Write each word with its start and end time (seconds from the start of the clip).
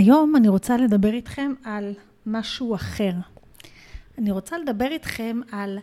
היום 0.00 0.36
אני 0.36 0.48
רוצה 0.48 0.76
לדבר 0.76 1.12
איתכם 1.12 1.52
על 1.64 1.94
משהו 2.26 2.74
אחר. 2.74 3.12
אני 4.18 4.30
רוצה 4.30 4.58
לדבר 4.58 4.86
איתכם 4.86 5.40
על 5.52 5.78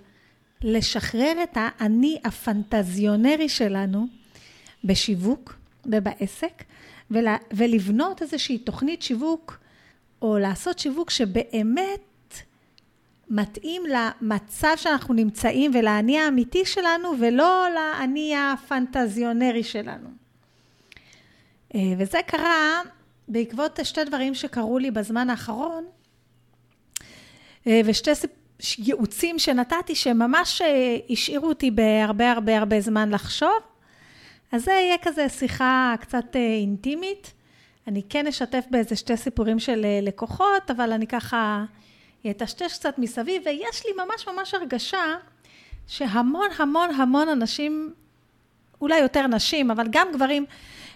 לשחרר 0.62 1.44
את 1.44 1.50
האני 1.56 2.20
הפנטזיונרי 2.24 3.50
שלנו 3.50 4.08
בשיווק 4.84 5.56
ובעסק, 5.86 6.64
ול, 7.12 7.28
ולבנות 7.54 8.22
איזושהי 8.22 8.58
תוכנית 8.58 9.02
שיווק, 9.02 9.58
או 10.22 10.38
לעשות 10.38 10.80
שיווק 10.80 11.10
שבאמת 11.10 12.34
מתאים 13.30 13.82
למצב 13.90 14.74
שאנחנו 14.76 15.14
נמצאים 15.14 15.72
ולאני 15.74 16.20
האמיתי 16.20 16.66
שלנו, 16.66 17.14
ולא 17.20 17.68
לאני 17.76 18.36
הפנטזיונרי 18.38 19.64
שלנו. 19.64 20.10
אה, 21.76 21.94
וזה 21.98 22.20
קרה 22.28 22.82
בעקבות 23.28 23.80
שתי 23.84 24.04
דברים 24.04 24.36
שקרו 24.36 24.80
לי 24.80 24.92
בזמן 24.92 25.30
האחרון, 25.30 25.86
אה, 27.68 27.82
ושתי 27.86 28.12
ייעוצים 28.78 29.40
שנתתי 29.40 29.96
שממש 29.96 30.62
אה, 30.62 30.98
השאירו 31.10 31.48
אותי 31.48 31.72
בהרבה 31.72 32.32
הרבה 32.32 32.58
הרבה 32.58 32.82
זמן 32.82 33.10
לחשוב. 33.10 33.60
אז 34.52 34.64
זה 34.64 34.72
יהיה 34.72 34.98
כזה 35.02 35.30
שיחה 35.30 35.96
קצת 36.00 36.36
אה, 36.36 36.42
אינטימית. 36.42 37.34
אני 37.88 38.02
כן 38.10 38.28
אשתף 38.28 38.66
באיזה 38.72 38.96
שתי 38.96 39.18
סיפורים 39.18 39.60
של 39.60 39.86
לקוחות, 40.02 40.72
אבל 40.72 40.92
אני 40.92 41.08
ככה 41.08 41.66
אטשטש 42.32 42.78
קצת 42.78 42.98
מסביב, 42.98 43.42
ויש 43.46 43.86
לי 43.86 43.92
ממש 44.06 44.28
ממש 44.28 44.54
הרגשה 44.54 45.16
שהמון 45.88 46.48
המון 46.60 46.90
המון 46.90 47.30
אנשים, 47.30 47.94
אולי 48.82 49.00
יותר 49.00 49.28
נשים, 49.28 49.72
אבל 49.72 49.88
גם 49.90 50.08
גברים 50.14 50.46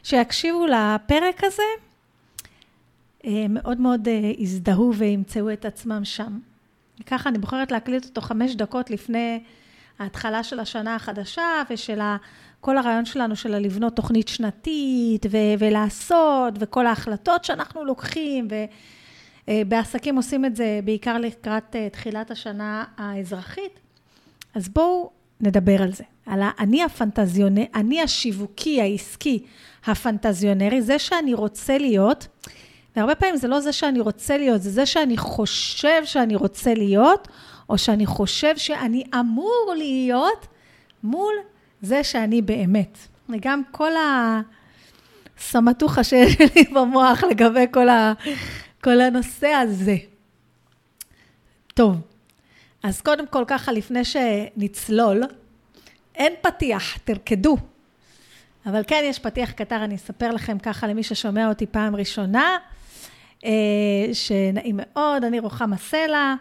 שיקשיבו 0.03 0.65
לפרק 0.67 1.43
הזה, 1.43 1.63
מאוד 3.49 3.79
מאוד 3.79 4.07
אה, 4.07 4.31
יזדהו 4.37 4.93
וימצאו 4.95 5.53
את 5.53 5.65
עצמם 5.65 6.05
שם. 6.05 6.39
ככה 7.05 7.29
אני 7.29 7.37
בוחרת 7.37 7.71
להקליט 7.71 8.05
אותו 8.05 8.21
חמש 8.21 8.55
דקות 8.55 8.89
לפני 8.89 9.43
ההתחלה 9.99 10.43
של 10.43 10.59
השנה 10.59 10.95
החדשה 10.95 11.63
ושל 11.69 11.99
כל 12.61 12.77
הרעיון 12.77 13.05
שלנו 13.05 13.35
של 13.35 13.57
לבנות 13.57 13.95
תוכנית 13.95 14.27
שנתית 14.27 15.25
ו- 15.31 15.53
ולעשות 15.59 16.53
וכל 16.59 16.87
ההחלטות 16.87 17.45
שאנחנו 17.45 17.85
לוקחים 17.85 18.47
ובעסקים 19.47 20.15
אה, 20.15 20.19
עושים 20.19 20.45
את 20.45 20.55
זה 20.55 20.79
בעיקר 20.85 21.17
לקראת 21.17 21.75
תחילת 21.91 22.31
השנה 22.31 22.83
האזרחית. 22.97 23.79
אז 24.55 24.69
בואו 24.69 25.11
נדבר 25.41 25.81
על 25.81 25.93
זה, 25.93 26.03
על 26.25 26.39
האני 26.43 26.83
הפנטזיונרי, 26.83 27.67
אני 27.75 28.01
השיווקי 28.01 28.81
העסקי 28.81 29.43
הפנטזיונרי, 29.85 30.81
זה 30.81 30.99
שאני 30.99 31.33
רוצה 31.33 31.77
להיות. 31.77 32.27
והרבה 32.95 33.15
פעמים 33.15 33.35
זה 33.35 33.47
לא 33.47 33.59
זה 33.59 33.73
שאני 33.73 33.99
רוצה 33.99 34.37
להיות, 34.37 34.61
זה 34.61 34.69
זה 34.69 34.85
שאני 34.85 35.17
חושב 35.17 36.05
שאני 36.05 36.35
רוצה 36.35 36.73
להיות, 36.73 37.27
או 37.69 37.77
שאני 37.77 38.05
חושב 38.05 38.57
שאני 38.57 39.03
אמור 39.19 39.73
להיות 39.77 40.47
מול 41.03 41.33
זה 41.81 42.03
שאני 42.03 42.41
באמת. 42.41 42.97
וגם 43.29 43.61
כל 43.71 43.91
הסמטוחה 45.37 46.03
שיש 46.03 46.37
לי 46.39 46.63
במוח 46.75 47.23
לגבי 47.23 47.65
כל, 47.71 47.89
ה, 47.89 48.13
כל 48.83 49.01
הנושא 49.01 49.47
הזה. 49.47 49.95
טוב, 51.73 51.97
אז 52.83 53.01
קודם 53.01 53.27
כל 53.27 53.43
ככה, 53.47 53.71
לפני 53.71 54.01
שנצלול, 54.05 55.23
אין 56.15 56.33
פתיח, 56.41 56.97
תרקדו. 56.97 57.57
אבל 58.65 58.81
כן, 58.87 59.01
יש 59.03 59.19
פתיח 59.19 59.51
קטר, 59.51 59.83
אני 59.83 59.95
אספר 59.95 60.31
לכם 60.31 60.59
ככה 60.59 60.87
למי 60.87 61.03
ששומע 61.03 61.49
אותי 61.49 61.65
פעם 61.65 61.95
ראשונה. 61.95 62.57
אה, 63.45 63.51
שנעים 64.13 64.79
מאוד, 64.83 65.23
אני 65.23 65.39
רוחמה 65.39 65.77
סלע, 65.77 66.35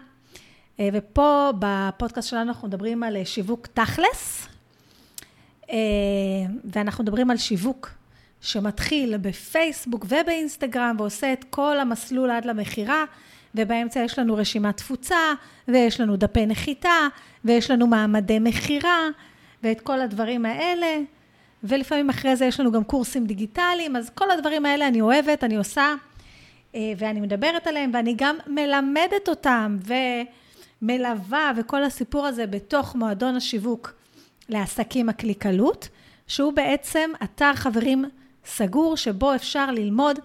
אה, 0.81 0.89
ופה 0.93 1.51
בפודקאסט 1.59 2.29
שלנו 2.29 2.49
אנחנו 2.49 2.69
מדברים 2.69 3.03
על 3.03 3.17
אה, 3.17 3.25
שיווק 3.25 3.67
תכלס, 3.67 4.47
ואנחנו 6.65 7.05
מדברים 7.05 7.31
על 7.31 7.37
שיווק 7.37 7.91
שמתחיל 8.41 9.17
בפייסבוק 9.17 10.05
ובאינסטגרם 10.09 10.97
ועושה 10.99 11.33
את 11.33 11.45
כל 11.51 11.79
המסלול 11.79 12.31
עד 12.31 12.45
למכירה, 12.45 13.05
ובאמצע 13.55 14.01
יש 14.01 14.19
לנו 14.19 14.35
רשימת 14.35 14.77
תפוצה, 14.77 15.17
ויש 15.69 16.01
לנו 16.01 16.17
דפי 16.17 16.47
נחיתה, 16.47 17.07
ויש 17.45 17.71
לנו 17.71 17.87
מעמדי 17.87 18.39
מכירה, 18.39 19.09
ואת 19.63 19.81
כל 19.81 20.01
הדברים 20.01 20.47
האלה. 20.47 20.97
ולפעמים 21.65 22.11
אחרי 22.11 22.37
זה 22.37 22.45
יש 22.45 22.61
לנו 22.61 22.73
גם 22.73 22.85
קורסים 22.85 23.27
דיגיטליים, 23.27 23.97
אז 23.97 24.11
כל 24.11 24.31
הדברים 24.31 24.67
האלה 24.67 24.89
אני 24.89 25.01
אוהבת, 25.01 25.45
אני 25.45 25.57
עושה. 25.57 25.95
אה, 26.75 26.93
ואני 26.99 27.21
מדברת 27.21 27.67
עליהם, 27.67 27.91
ואני 27.95 28.15
גם 28.17 28.37
מלמדת 28.47 29.29
אותם, 29.29 29.77
ומלווה, 30.83 31.53
וכל 31.57 31.85
הסיפור 31.85 32.27
הזה 32.27 32.47
בתוך 32.47 32.95
מועדון 32.95 33.37
השיווק 33.37 33.93
לעסקים 34.49 35.09
הקליקלות, 35.09 35.89
שהוא 36.27 36.53
בעצם 36.53 37.11
אתר 37.25 37.55
חברים 37.55 38.05
סגור, 38.45 38.97
שבו 38.97 39.35
אפשר 39.35 39.71
ללמוד 39.71 40.19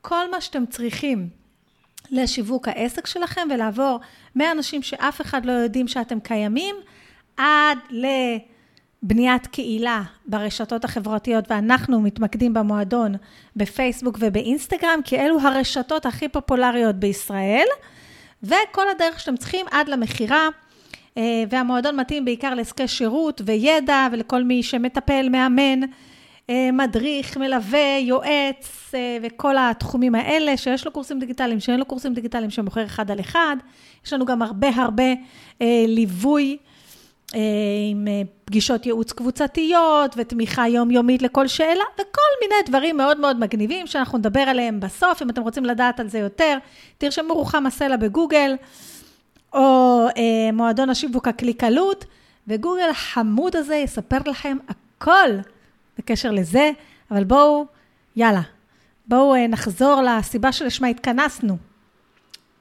כל 0.00 0.30
מה 0.30 0.40
שאתם 0.40 0.66
צריכים 0.66 1.28
לשיווק 2.10 2.68
העסק 2.68 3.06
שלכם, 3.06 3.48
ולעבור 3.50 4.00
מאנשים 4.36 4.82
שאף 4.82 5.20
אחד 5.20 5.46
לא 5.46 5.52
יודעים 5.52 5.88
שאתם 5.88 6.20
קיימים, 6.20 6.76
עד 7.36 7.78
ל... 7.90 8.06
בניית 9.02 9.46
קהילה 9.46 10.02
ברשתות 10.26 10.84
החברתיות, 10.84 11.44
ואנחנו 11.50 12.00
מתמקדים 12.00 12.54
במועדון 12.54 13.14
בפייסבוק 13.56 14.18
ובאינסטגרם, 14.20 15.00
כי 15.04 15.20
אלו 15.20 15.40
הרשתות 15.40 16.06
הכי 16.06 16.28
פופולריות 16.28 16.96
בישראל, 16.96 17.66
וכל 18.42 18.88
הדרך 18.96 19.20
שאתם 19.20 19.36
צריכים 19.36 19.66
עד 19.70 19.88
למכירה. 19.88 20.48
אה, 21.16 21.44
והמועדון 21.50 21.96
מתאים 21.96 22.24
בעיקר 22.24 22.54
לעסקי 22.54 22.88
שירות 22.88 23.42
וידע 23.44 24.08
ולכל 24.12 24.44
מי 24.44 24.62
שמטפל, 24.62 25.28
מאמן, 25.28 25.80
אה, 26.50 26.70
מדריך, 26.72 27.36
מלווה, 27.36 27.98
יועץ 28.00 28.90
אה, 28.94 29.18
וכל 29.22 29.54
התחומים 29.58 30.14
האלה, 30.14 30.56
שיש 30.56 30.84
לו 30.84 30.92
קורסים 30.92 31.18
דיגיטליים, 31.18 31.60
שאין 31.60 31.80
לו 31.80 31.86
קורסים 31.86 32.14
דיגיטליים, 32.14 32.50
שמוכר 32.50 32.84
אחד 32.84 33.10
על 33.10 33.20
אחד. 33.20 33.56
יש 34.06 34.12
לנו 34.12 34.24
גם 34.24 34.42
הרבה 34.42 34.68
הרבה 34.68 35.12
ליווי. 35.88 36.56
אה, 37.34 37.40
עם 37.90 38.08
אה, 38.08 38.22
פגישות 38.44 38.86
ייעוץ 38.86 39.12
קבוצתיות 39.12 40.14
ותמיכה 40.16 40.68
יומיומית 40.68 41.22
לכל 41.22 41.48
שאלה, 41.48 41.84
וכל 41.94 42.30
מיני 42.42 42.54
דברים 42.66 42.96
מאוד 42.96 43.20
מאוד 43.20 43.40
מגניבים 43.40 43.86
שאנחנו 43.86 44.18
נדבר 44.18 44.40
עליהם 44.40 44.80
בסוף. 44.80 45.22
אם 45.22 45.30
אתם 45.30 45.42
רוצים 45.42 45.64
לדעת 45.64 46.00
על 46.00 46.08
זה 46.08 46.18
יותר, 46.18 46.58
תרשמו 46.98 47.34
רוחמה 47.34 47.70
סלע 47.70 47.96
בגוגל, 47.96 48.56
או 49.52 50.06
אה, 50.16 50.52
מועדון 50.52 50.90
השיווק 50.90 51.28
הקליקלות, 51.28 52.04
וגוגל 52.48 52.90
החמוד 52.90 53.56
הזה 53.56 53.74
יספר 53.74 54.18
לכם 54.26 54.56
הכל 54.68 55.30
בקשר 55.98 56.30
לזה, 56.30 56.70
אבל 57.10 57.24
בואו, 57.24 57.66
יאללה, 58.16 58.42
בואו 59.06 59.34
אה, 59.34 59.46
נחזור 59.46 60.02
לסיבה 60.02 60.52
שלשמה 60.52 60.88
התכנסנו. 60.88 61.56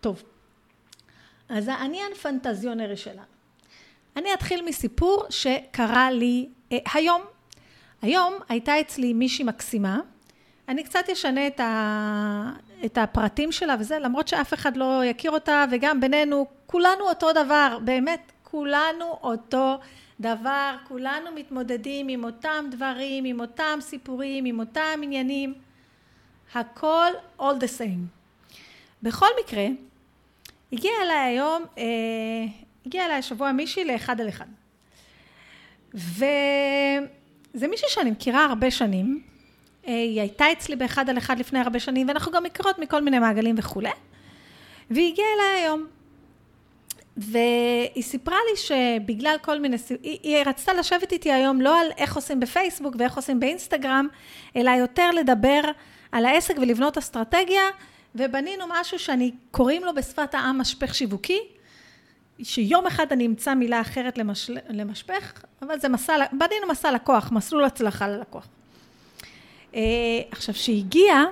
טוב, 0.02 0.24
אז 1.50 1.68
העניין 1.68 2.14
פנטזיונרי 2.22 2.98
שלנו. 2.98 3.31
אני 4.18 4.34
אתחיל 4.34 4.66
מסיפור 4.66 5.24
שקרה 5.30 6.12
לי 6.12 6.50
אה, 6.72 6.78
היום. 6.94 7.22
היום 8.02 8.34
הייתה 8.50 8.80
אצלי 8.80 9.14
מישהי 9.14 9.46
מקסימה, 9.46 10.00
אני 10.68 10.84
קצת 10.84 11.10
אשנה 11.12 11.48
את, 11.48 11.60
ה... 11.60 12.52
את 12.86 12.98
הפרטים 12.98 13.52
שלה 13.52 13.76
וזה, 13.80 14.00
למרות 14.00 14.28
שאף 14.28 14.54
אחד 14.54 14.78
לא 14.78 15.06
יכיר 15.06 15.32
אותה, 15.32 15.66
וגם 15.72 16.02
בינינו, 16.02 16.46
כולנו 16.66 17.10
אותו 17.10 17.34
דבר, 17.34 17.78
באמת, 17.84 18.32
כולנו 18.44 19.06
אותו 19.24 19.78
דבר, 20.20 20.76
כולנו 20.88 21.32
מתמודדים 21.36 22.08
עם 22.08 22.24
אותם 22.24 22.66
דברים, 22.72 23.26
עם 23.26 23.40
אותם 23.40 23.80
סיפורים, 23.82 24.46
עם 24.46 24.60
אותם 24.60 25.00
עניינים, 25.04 25.54
הכל 26.54 27.12
all 27.40 27.44
the 27.60 27.80
same. 27.80 28.06
בכל 29.04 29.28
מקרה, 29.44 29.66
הגיע 30.74 30.92
אליי 31.04 31.18
היום 31.18 31.64
אה, 31.78 31.84
הגיעה 32.86 33.06
אליי 33.06 33.18
השבוע 33.18 33.52
מישהי 33.52 33.86
לאחד 33.86 34.22
על 34.22 34.30
אחד. 34.30 34.46
וזה 35.94 37.68
מישהי 37.68 37.88
שאני 37.90 38.12
מכירה 38.12 38.46
הרבה 38.46 38.72
שנים. 38.72 39.22
אה, 39.88 39.94
היא 39.94 40.22
הייתה 40.22 40.52
אצלי 40.52 40.76
באחד 40.76 41.10
על 41.10 41.18
אחד 41.18 41.40
לפני 41.40 41.60
הרבה 41.60 41.80
שנים, 41.80 42.08
ואנחנו 42.08 42.32
גם 42.32 42.44
מכירות 42.44 42.80
מכל 42.80 43.02
מיני 43.02 43.20
מעגלים 43.20 43.56
וכולי. 43.58 43.90
והיא 44.92 45.12
הגיעה 45.12 45.28
אליי 45.36 45.64
היום. 45.64 45.88
והיא 47.18 48.04
סיפרה 48.04 48.38
לי 48.52 48.58
שבגלל 48.58 49.36
כל 49.42 49.60
מיני, 49.60 49.78
היא, 50.04 50.20
היא 50.24 50.38
רצתה 50.46 50.74
לשבת 50.74 51.12
איתי 51.12 51.32
היום 51.32 51.62
לא 51.62 51.82
על 51.82 51.88
איך 51.98 52.16
עושים 52.16 52.40
בפייסבוק 52.40 52.96
ואיך 53.00 53.16
עושים 53.16 53.40
באינסטגרם, 53.40 54.08
אלא 54.56 54.72
יותר 54.72 55.12
לדבר 55.12 55.62
על 56.12 56.26
העסק 56.26 56.56
ולבנות 56.58 56.98
אסטרטגיה, 56.98 57.62
ובנינו 58.16 58.66
משהו 58.70 59.00
שאני, 59.00 59.32
קוראים 59.52 59.84
לו 59.84 59.96
בשפת 59.96 60.36
העם 60.36 60.62
משפך 60.62 60.96
שיווקי, 60.96 61.40
שיום 62.44 62.88
אחד 62.88 63.12
אני 63.12 63.26
אמצא 63.26 63.54
מילה 63.54 63.82
אחרת 63.82 64.18
למשל, 64.18 64.58
למשפך, 64.70 65.44
אבל 65.62 65.80
זה 65.80 65.90
מסע, 65.90 66.14
בנינו 66.32 66.68
מסע 66.70 66.92
לקוח, 66.92 67.32
מסלול 67.32 67.64
הצלחה 67.64 68.08
ללקוח. 68.08 68.48
Uh, 69.72 69.76
עכשיו, 70.32 70.56
שהגיעה, 70.56 71.26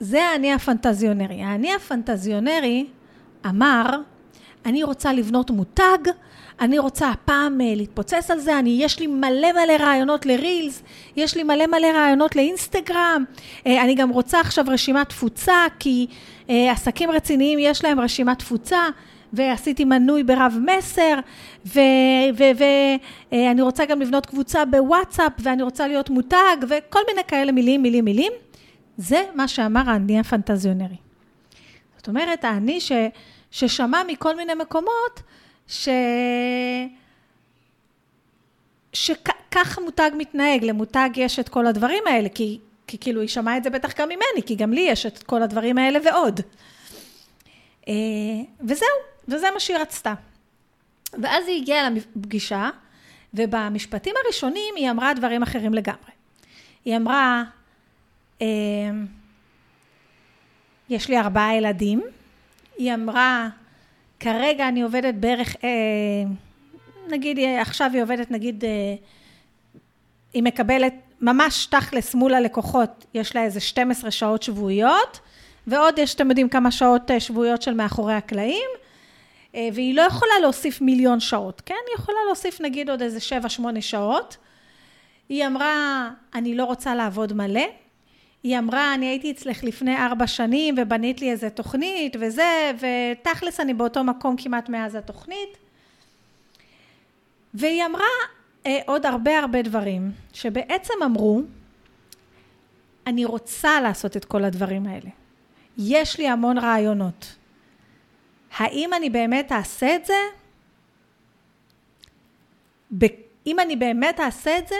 זה 0.00 0.24
האני 0.24 0.52
הפנטזיונרי. 0.52 1.42
האני 1.42 1.74
הפנטזיונרי 1.74 2.86
אמר, 3.46 3.84
אני 4.66 4.82
רוצה 4.82 5.12
לבנות 5.12 5.50
מותג, 5.50 5.98
אני 6.60 6.78
רוצה 6.78 7.08
הפעם 7.08 7.60
אה, 7.60 7.74
להתפוצץ 7.76 8.30
על 8.30 8.38
זה, 8.38 8.58
אני, 8.58 8.78
יש 8.80 9.00
לי 9.00 9.06
מלא 9.06 9.52
מלא 9.52 9.72
רעיונות 9.80 10.26
לרילס, 10.26 10.82
יש 11.16 11.36
לי 11.36 11.42
מלא 11.42 11.66
מלא 11.66 11.86
רעיונות 11.86 12.36
לאינסטגרם, 12.36 13.24
אה, 13.66 13.82
אני 13.82 13.94
גם 13.94 14.10
רוצה 14.10 14.40
עכשיו 14.40 14.64
רשימת 14.68 15.08
תפוצה, 15.08 15.64
כי 15.78 16.06
אה, 16.08 16.39
עסקים 16.70 17.10
רציניים 17.10 17.58
יש 17.58 17.84
להם 17.84 18.00
רשימת 18.00 18.38
תפוצה, 18.38 18.80
ועשיתי 19.32 19.84
מנוי 19.84 20.22
ברב 20.22 20.58
מסר, 20.66 21.14
ואני 21.66 23.62
רוצה 23.62 23.84
גם 23.84 24.00
לבנות 24.00 24.26
קבוצה 24.26 24.64
בוואטסאפ, 24.64 25.32
ואני 25.38 25.62
רוצה 25.62 25.86
להיות 25.86 26.10
מותג, 26.10 26.56
וכל 26.68 27.00
מיני 27.08 27.24
כאלה 27.28 27.52
מילים, 27.52 27.82
מילים, 27.82 28.04
מילים. 28.04 28.32
זה 28.96 29.22
מה 29.34 29.48
שאמר 29.48 29.90
האני 29.90 30.20
הפנטזיונרי. 30.20 30.96
זאת 31.96 32.08
אומרת, 32.08 32.44
האני 32.44 32.80
ש, 32.80 32.92
ששמע 33.50 34.02
מכל 34.08 34.36
מיני 34.36 34.54
מקומות, 34.54 35.22
ש... 35.68 35.88
שככה 38.92 39.80
מותג 39.80 40.10
מתנהג, 40.16 40.64
למותג 40.64 41.10
יש 41.16 41.38
את 41.38 41.48
כל 41.48 41.66
הדברים 41.66 42.02
האלה, 42.06 42.28
כי, 42.28 42.58
כי 42.90 42.98
כאילו 42.98 43.20
היא 43.20 43.28
שמעה 43.28 43.56
את 43.56 43.64
זה 43.64 43.70
בטח 43.70 44.00
גם 44.00 44.08
ממני, 44.08 44.46
כי 44.46 44.54
גם 44.54 44.72
לי 44.72 44.80
יש 44.80 45.06
את 45.06 45.22
כל 45.22 45.42
הדברים 45.42 45.78
האלה 45.78 45.98
ועוד. 46.04 46.40
אה, 47.88 47.94
וזהו, 48.60 48.88
וזה 49.28 49.46
מה 49.54 49.60
שהיא 49.60 49.76
רצתה. 49.76 50.14
ואז 51.22 51.48
היא 51.48 51.62
הגיעה 51.62 51.90
לפגישה, 51.90 52.70
ובמשפטים 53.34 54.14
הראשונים 54.24 54.74
היא 54.76 54.90
אמרה 54.90 55.14
דברים 55.14 55.42
אחרים 55.42 55.74
לגמרי. 55.74 56.10
היא 56.84 56.96
אמרה, 56.96 57.44
אה, 58.42 58.46
יש 60.88 61.08
לי 61.08 61.18
ארבעה 61.18 61.56
ילדים, 61.56 62.02
היא 62.78 62.94
אמרה, 62.94 63.48
כרגע 64.20 64.68
אני 64.68 64.82
עובדת 64.82 65.14
בערך, 65.14 65.56
אה, 65.64 65.70
נגיד 67.10 67.38
עכשיו 67.60 67.90
היא 67.92 68.02
עובדת, 68.02 68.30
נגיד, 68.30 68.64
היא 70.32 70.42
מקבלת 70.42 70.94
ממש 71.20 71.66
תכלס 71.66 72.14
מול 72.14 72.34
הלקוחות, 72.34 73.06
יש 73.14 73.36
לה 73.36 73.44
איזה 73.44 73.60
12 73.60 74.10
שעות 74.10 74.42
שבועיות, 74.42 75.20
ועוד 75.66 75.98
יש, 75.98 76.14
אתם 76.14 76.28
יודעים, 76.28 76.48
כמה 76.48 76.70
שעות 76.70 77.10
אה, 77.10 77.20
שבועיות 77.20 77.62
של 77.62 77.74
מאחורי 77.74 78.14
הקלעים, 78.14 78.68
והיא 79.54 79.94
לא 79.94 80.02
יכולה 80.02 80.32
להוסיף 80.42 80.80
מיליון 80.80 81.20
שעות, 81.20 81.62
כן? 81.66 81.74
היא 81.86 81.94
יכולה 81.94 82.18
להוסיף 82.26 82.60
נגיד 82.60 82.90
עוד 82.90 83.02
איזה 83.02 83.18
7-8 83.58 83.80
שעות. 83.80 84.36
היא 85.28 85.46
אמרה, 85.46 86.10
אני 86.34 86.54
לא 86.54 86.64
רוצה 86.64 86.94
לעבוד 86.94 87.32
מלא, 87.32 87.66
היא 88.42 88.58
אמרה, 88.58 88.94
אני 88.94 89.06
הייתי 89.06 89.30
אצלך 89.30 89.64
לפני 89.64 89.96
ארבע 89.96 90.26
שנים 90.26 90.74
ובנית 90.78 91.20
לי 91.20 91.30
איזה 91.30 91.50
תוכנית 91.50 92.16
וזה, 92.20 92.70
ותכלס 92.76 93.60
אני 93.60 93.74
באותו 93.74 94.04
מקום 94.04 94.36
כמעט 94.36 94.68
מאז 94.68 94.94
התוכנית. 94.94 95.56
והיא 97.54 97.84
אמרה 97.84 98.04
אה, 98.66 98.78
עוד 98.86 99.06
הרבה 99.06 99.38
הרבה 99.38 99.62
דברים, 99.62 100.12
שבעצם 100.32 100.94
אמרו, 101.04 101.42
אני 103.06 103.24
רוצה 103.24 103.80
לעשות 103.80 104.16
את 104.16 104.24
כל 104.24 104.44
הדברים 104.44 104.86
האלה. 104.86 105.10
יש 105.78 106.18
לי 106.18 106.28
המון 106.28 106.58
רעיונות. 106.58 107.36
האם 108.58 108.90
אני 108.94 109.10
באמת 109.10 109.52
אעשה 109.52 109.96
את 109.96 110.06
זה? 110.06 110.14
אם 113.46 113.60
אני 113.60 113.76
באמת 113.76 114.20
אעשה 114.20 114.58
את 114.58 114.68
זה, 114.68 114.74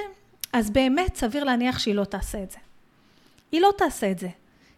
אז 0.53 0.71
באמת 0.71 1.17
סביר 1.17 1.45
להניח 1.45 1.79
שהיא 1.79 1.95
לא 1.95 2.05
תעשה 2.05 2.43
את 2.43 2.51
זה. 2.51 2.59
היא 3.53 3.61
לא 3.61 3.71
תעשה 3.79 4.11
את 4.11 4.19
זה. 4.19 4.29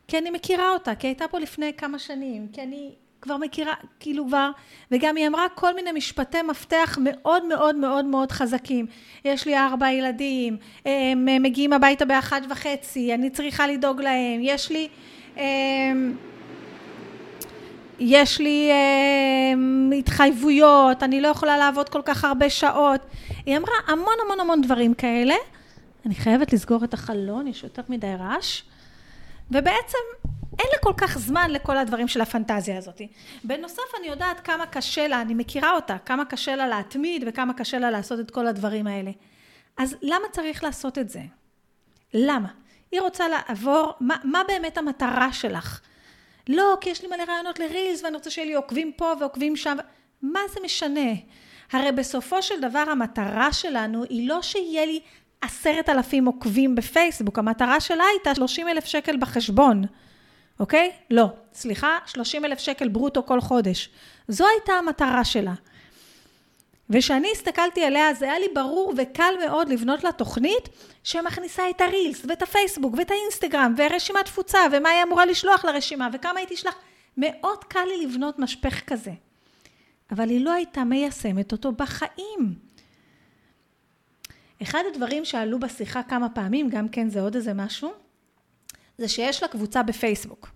כי 0.09 0.19
אני 0.19 0.31
מכירה 0.31 0.71
אותה, 0.71 0.95
כי 0.95 1.07
היא 1.07 1.11
הייתה 1.11 1.29
פה 1.29 1.39
לפני 1.39 1.73
כמה 1.77 1.99
שנים, 1.99 2.49
כי 2.53 2.63
אני 2.63 2.93
כבר 3.23 3.37
מכירה, 3.37 3.75
כאילו 4.01 4.27
כבר, 4.27 4.51
וגם 4.91 5.17
היא 5.17 5.27
אמרה 5.27 5.47
כל 5.55 5.75
מיני 5.75 5.93
משפטי 5.93 6.43
מפתח 6.43 6.99
מאוד 7.01 7.47
מאוד 7.47 7.75
מאוד 7.77 8.05
מאוד 8.05 8.33
חזקים. 8.33 8.87
יש 9.25 9.47
לי 9.47 9.59
ארבע 9.59 9.91
ילדים, 9.91 10.57
הם 10.87 11.43
מגיעים 11.43 11.73
הביתה 11.73 12.05
באחת 12.05 12.43
וחצי, 12.51 13.15
אני 13.15 13.31
צריכה 13.31 13.67
לדאוג 13.67 14.01
להם, 14.01 14.41
יש 14.43 14.71
לי... 14.71 14.89
יש 17.99 18.41
לי 18.41 18.71
אה, 18.71 19.99
התחייבויות, 19.99 21.03
אני 21.03 21.21
לא 21.21 21.29
יכולה 21.29 21.59
לעבוד 21.59 21.89
כל 21.89 22.03
כך 22.05 22.25
הרבה 22.25 22.51
שעות. 22.51 23.01
היא 23.47 23.57
אמרה 23.57 23.75
המון 23.87 24.15
המון 24.25 24.41
המון 24.41 24.63
דברים 24.63 24.95
כאלה, 24.95 25.35
אני 26.07 26.15
חייבת 26.15 26.53
לסגור 26.53 26.85
את 26.85 26.95
החלון, 26.95 27.47
יש 27.47 27.63
יותר 27.65 27.83
מדי 27.89 28.15
רעש. 28.19 28.63
ובעצם 29.51 29.99
אין 30.59 30.69
לה 30.73 30.79
כל 30.83 30.93
כך 30.97 31.19
זמן 31.19 31.51
לכל 31.51 31.79
הדברים 31.79 32.09
של 32.09 32.21
הפנטזיה 32.21 32.79
הזאת. 32.79 33.01
בנוסף, 33.45 33.83
אני 33.99 34.07
יודעת 34.07 34.41
כמה 34.41 34.67
קשה 34.67 35.09
לה, 35.09 35.21
אני 35.21 35.35
מכירה 35.35 35.75
אותה, 35.75 35.99
כמה 35.99 36.25
קשה 36.25 36.57
לה 36.57 36.69
להתמיד 36.69 37.25
וכמה 37.27 37.55
קשה 37.55 37.79
לה 37.79 37.91
לעשות 37.91 38.21
את 38.21 38.31
כל 38.31 38.47
הדברים 38.47 38.87
האלה. 38.87 39.11
אז 39.77 39.97
למה 40.03 40.29
צריך 40.33 40.65
לעשות 40.65 40.99
את 40.99 41.11
זה? 41.11 41.21
למה? 42.15 42.49
היא 42.93 43.01
רוצה 43.01 43.25
לעבור, 43.29 43.93
מה, 44.01 44.17
מה 44.25 44.43
באמת 44.49 44.79
המטרה 44.79 45.33
שלך? 45.33 45.81
לא, 46.49 46.77
כי 46.81 46.91
יש 46.91 47.03
לי 47.03 47.09
מלא 47.09 47.23
רעיונות 47.29 47.59
לרילס 47.59 48.05
ואני 48.05 48.15
רוצה 48.15 48.31
שיהיה 48.31 48.47
לי 48.47 48.55
עוקבים 48.55 48.93
פה 48.97 49.13
ועוקבים 49.21 49.57
שם. 49.57 49.77
מה 50.23 50.41
זה 50.55 50.61
משנה? 50.65 51.11
הרי 51.73 51.93
בסופו 51.93 52.43
של 52.43 52.61
דבר 52.61 52.85
המטרה 52.91 53.53
שלנו 53.53 54.05
היא 54.05 54.29
לא 54.29 54.43
שיהיה 54.43 54.87
לי 54.87 55.01
עשרת 55.41 55.89
אלפים 55.89 56.25
עוקבים 56.25 56.75
בפייסבוק, 56.75 57.39
המטרה 57.39 57.81
שלה 57.81 58.05
הייתה 58.05 58.35
30 58.35 58.69
אלף 58.69 58.85
שקל 58.85 59.17
בחשבון, 59.17 59.85
אוקיי? 60.63 60.93
לא, 61.11 61.27
סליחה, 61.55 61.99
30 62.07 62.45
אלף 62.45 62.59
שקל 62.59 62.89
ברוטו 62.89 63.27
כל 63.27 63.41
חודש. 63.41 63.91
זו 64.29 64.47
הייתה 64.49 64.73
המטרה 64.73 65.25
שלה. 65.25 65.55
וכשאני 66.91 67.29
הסתכלתי 67.33 67.85
עליה, 67.85 68.15
זה 68.15 68.25
היה 68.25 68.39
לי 68.39 68.47
ברור 68.55 68.95
וקל 68.97 69.35
מאוד 69.47 69.69
לבנות 69.69 70.05
לה 70.05 70.13
תוכנית 70.13 70.69
שמכניסה 71.05 71.71
את 71.71 71.81
הרילס, 71.81 72.25
ואת 72.29 72.43
הפייסבוק, 72.43 72.95
ואת 72.99 73.11
האינסטגרם, 73.11 73.75
ורשימת 73.77 74.25
תפוצה, 74.25 74.59
ומה 74.73 74.89
היא 74.89 75.03
אמורה 75.03 75.27
לשלוח 75.27 75.65
לרשימה, 75.65 76.09
וכמה 76.13 76.41
היא 76.41 76.47
תשלח. 76.51 76.75
מאוד 77.17 77.65
קל 77.65 77.85
לי 77.85 78.07
לבנות 78.07 78.39
משפך 78.39 78.81
כזה. 78.87 79.13
אבל 80.11 80.29
היא 80.29 80.45
לא 80.45 80.53
הייתה 80.53 80.85
מיישמת 80.85 81.53
אותו 81.53 81.73
בחיים. 81.73 82.55
אחד 84.63 84.83
הדברים 84.93 85.25
שעלו 85.25 85.61
בשיחה 85.61 86.03
כמה 86.03 86.29
פעמים, 86.29 86.69
גם 86.69 86.89
כן 86.89 87.09
זה 87.09 87.21
עוד 87.21 87.35
איזה 87.35 87.55
משהו, 87.55 88.02
זה 88.99 89.09
שיש 89.09 89.43
לה 89.43 89.49
קבוצה 89.49 89.83
בפייסבוק. 89.83 90.49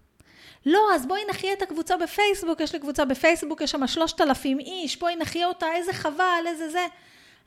לא, 0.67 0.81
אז 0.95 1.07
בואי 1.07 1.21
נחיה 1.31 1.53
את 1.53 1.63
הקבוצה 1.63 1.97
בפייסבוק, 1.97 2.61
יש 2.61 2.73
לי 2.73 2.79
קבוצה 2.79 3.05
בפייסבוק, 3.05 3.61
יש 3.61 3.71
שם 3.71 3.87
שלושת 3.87 4.21
אלפים 4.21 4.59
איש, 4.59 4.99
בואי 4.99 5.17
נחיה 5.17 5.47
אותה, 5.47 5.67
איזה 5.73 5.93
חבל, 5.93 6.45
איזה 6.47 6.69
זה. 6.69 6.87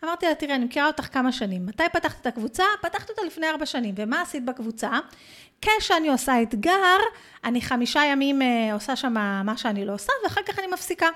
אמרתי 0.04 0.26
לה, 0.26 0.36
תראי, 0.36 0.56
אני 0.56 0.66
מכירה 0.66 0.88
אותך 0.88 1.08
כמה 1.14 1.32
שנים. 1.32 1.66
מתי 1.66 1.84
פתחת 1.94 2.22
את 2.22 2.28
הקבוצה? 2.28 2.64
פתחת 2.82 3.10
אותה 3.10 3.22
לפני 3.22 3.50
ארבע 3.50 3.66
שנים. 3.66 3.96
ומה 3.98 4.22
עשית 4.22 4.46
בקבוצה? 4.46 4.90
כשאני 5.62 6.10
עושה 6.10 6.42
אתגר, 6.42 6.98
אני 7.44 7.62
חמישה 7.62 8.02
ימים 8.06 8.42
אה, 8.42 8.74
עושה 8.74 8.96
שם 8.96 9.14
מה 9.44 9.54
שאני 9.58 9.86
לא 9.86 9.94
עושה, 9.94 10.12
ואחר 10.24 10.42
כך 10.42 10.60
אני 10.60 10.68
מפסיקה. 10.68 11.08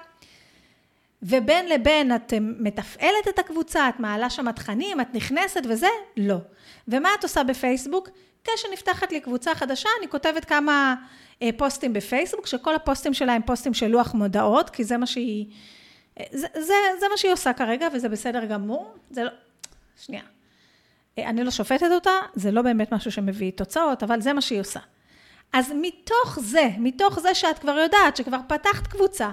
ובין 1.24 1.70
לבין 1.70 2.16
את 2.16 2.34
מתפעלת 2.40 3.28
את 3.30 3.40
הקבוצה, 3.40 3.90
את 3.90 4.00
מעלה 4.00 4.30
שם 4.30 4.52
תכנים, 4.52 5.02
את 5.02 5.08
נכנסת 5.14 5.62
וזה? 5.70 5.88
לא. 6.18 6.38
ומה 6.88 7.10
את 7.20 7.24
עושה 7.24 7.44
בפייסבוק? 7.44 8.10
כשנפתחת 8.44 9.12
לי 9.12 9.22
קבוצה 9.22 9.56
חדשה, 9.56 9.90
אני 10.00 10.08
כותבת 10.08 10.46
כמה 10.46 10.96
אה, 11.42 11.50
פוסטים 11.58 11.94
בפייסבוק, 11.94 12.48
שכל 12.48 12.76
הפוסטים 12.76 13.14
שלה 13.14 13.34
הם 13.34 13.42
פוסטים 13.42 13.74
של 13.74 13.88
לוח 13.88 14.14
מודעות, 14.14 14.70
כי 14.70 14.84
זה 14.84 14.98
מה 14.98 15.06
שהיא... 15.06 15.46
אה, 16.20 16.26
זה, 16.32 16.48
זה, 16.54 16.74
זה 17.00 17.06
מה 17.12 17.18
שהיא 17.18 17.32
עושה 17.32 17.54
כרגע, 17.54 17.88
וזה 17.94 18.10
בסדר 18.10 18.46
גמור. 18.46 18.94
זה 19.12 19.24
לא... 19.24 19.30
שנייה. 20.06 20.24
אה, 21.18 21.30
אני 21.30 21.44
לא 21.44 21.52
שופטת 21.52 21.92
אותה, 21.92 22.12
זה 22.34 22.52
לא 22.52 22.62
באמת 22.62 22.94
משהו 22.94 23.12
שמביא 23.12 23.52
תוצאות, 23.52 24.04
אבל 24.04 24.22
זה 24.22 24.34
מה 24.34 24.42
שהיא 24.42 24.60
עושה. 24.60 24.80
אז 25.54 25.74
מתוך 25.82 26.40
זה, 26.42 26.70
מתוך 26.78 27.20
זה 27.20 27.36
שאת 27.36 27.60
כבר 27.60 27.78
יודעת, 27.78 28.18
שכבר 28.18 28.38
פתחת 28.48 28.88
קבוצה, 28.88 29.32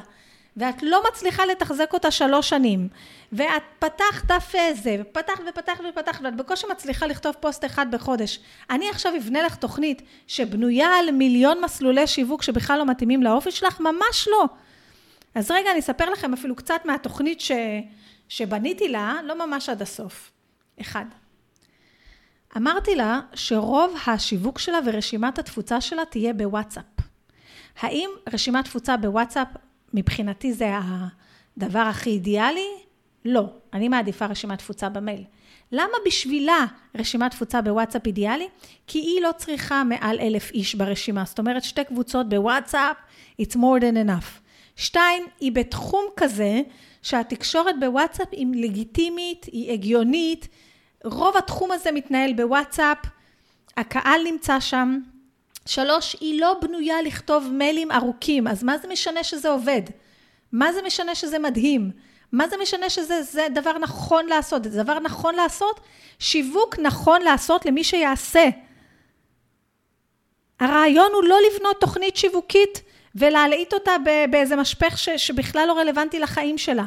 ואת 0.61 0.83
לא 0.83 1.02
מצליחה 1.09 1.47
לתחזק 1.47 1.93
אותה 1.93 2.11
שלוש 2.11 2.49
שנים, 2.49 2.88
ואת 3.33 3.62
פתחת 3.79 4.25
דף 4.26 4.52
זה, 4.83 4.97
ופתחת 5.00 5.40
ופתחת 5.49 5.81
ופתחת, 5.90 6.21
ואת 6.25 6.37
בקושי 6.37 6.67
מצליחה 6.71 7.07
לכתוב 7.07 7.35
פוסט 7.40 7.64
אחד 7.64 7.87
בחודש. 7.90 8.40
אני 8.71 8.88
עכשיו 8.90 9.12
אבנה 9.17 9.43
לך 9.43 9.55
תוכנית 9.55 10.02
שבנויה 10.26 10.88
על 10.99 11.11
מיליון 11.11 11.61
מסלולי 11.64 12.07
שיווק 12.07 12.43
שבכלל 12.43 12.79
לא 12.79 12.87
מתאימים 12.87 13.23
לאופי 13.23 13.50
שלך? 13.50 13.81
ממש 13.81 14.29
לא. 14.31 14.45
אז 15.35 15.50
רגע, 15.50 15.71
אני 15.71 15.79
אספר 15.79 16.11
לכם 16.11 16.33
אפילו 16.33 16.57
קצת 16.57 16.81
מהתוכנית 16.85 17.40
ש... 17.40 17.52
שבניתי 18.29 18.88
לה, 18.88 19.14
לא 19.25 19.47
ממש 19.47 19.69
עד 19.69 19.83
הסוף. 19.83 20.31
אחד. 20.81 21.05
אמרתי 22.57 22.97
לה 22.97 23.21
שרוב 23.35 23.97
השיווק 24.07 24.59
שלה 24.59 24.79
ורשימת 24.87 25.38
התפוצה 25.38 25.81
שלה 25.81 26.05
תהיה 26.05 26.33
בוואטסאפ. 26.33 26.85
האם 27.81 28.11
רשימת 28.33 28.64
תפוצה 28.64 28.97
בוואטסאפ 28.97 29.49
מבחינתי 29.94 30.52
זה 30.52 30.73
הדבר 31.56 31.78
הכי 31.78 32.11
אידיאלי? 32.11 32.68
לא. 33.25 33.44
אני 33.73 33.88
מעדיפה 33.88 34.26
רשימת 34.26 34.59
תפוצה 34.59 34.88
במייל. 34.88 35.25
למה 35.73 35.92
בשבילה 36.06 36.66
רשימת 36.94 37.30
תפוצה 37.30 37.62
בוואטסאפ 37.62 38.06
אידיאלי? 38.06 38.49
כי 38.87 38.99
היא 38.99 39.20
לא 39.20 39.30
צריכה 39.37 39.85
מעל 39.85 40.20
אלף 40.20 40.50
איש 40.50 40.75
ברשימה. 40.75 41.25
זאת 41.26 41.38
אומרת, 41.38 41.64
שתי 41.64 41.85
קבוצות 41.85 42.28
בוואטסאפ, 42.28 42.97
it's 43.42 43.54
more 43.54 43.80
than 43.80 44.09
enough. 44.09 44.40
שתיים, 44.76 45.26
היא 45.40 45.52
בתחום 45.52 46.04
כזה 46.16 46.61
שהתקשורת 47.02 47.75
בוואטסאפ 47.80 48.28
היא 48.32 48.47
לגיטימית, 48.54 49.47
היא 49.52 49.73
הגיונית. 49.73 50.49
רוב 51.04 51.37
התחום 51.37 51.73
הזה 51.73 51.92
מתנהל 51.92 52.32
בוואטסאפ, 52.32 52.99
הקהל 53.76 54.20
נמצא 54.25 54.61
שם. 54.61 54.99
שלוש, 55.71 56.17
היא 56.21 56.41
לא 56.41 56.57
בנויה 56.62 57.03
לכתוב 57.03 57.49
מיילים 57.53 57.93
ארוכים, 57.93 58.47
אז 58.47 58.62
מה 58.62 58.79
זה 58.79 58.89
משנה 58.89 59.25
שזה 59.25 59.49
עובד? 59.49 59.83
מה 60.53 60.73
זה 60.73 60.83
משנה 60.83 61.15
שזה 61.15 61.39
מדהים? 61.39 61.91
מה 62.33 62.49
זה 62.49 62.57
משנה 62.62 62.91
שזה 62.91 63.47
דבר 63.55 63.79
נכון 63.79 64.27
לעשות? 64.27 64.65
זה 64.65 64.83
דבר 64.83 64.99
נכון 64.99 65.35
לעשות? 65.35 65.81
שיווק 66.19 66.79
נכון 66.79 67.23
לעשות 67.23 67.67
למי 67.67 67.85
שיעשה. 67.85 68.49
הרעיון 70.61 71.12
הוא 71.12 71.25
לא 71.25 71.37
לבנות 71.50 71.81
תוכנית 71.81 72.17
שיווקית 72.17 72.83
ולהלעיט 73.15 73.75
אותה 73.75 73.93
באיזה 74.31 74.57
משפך 74.57 74.99
ש, 74.99 75.09
שבכלל 75.09 75.65
לא 75.69 75.73
רלוונטי 75.73 76.19
לחיים 76.19 76.59
שלה. 76.59 76.85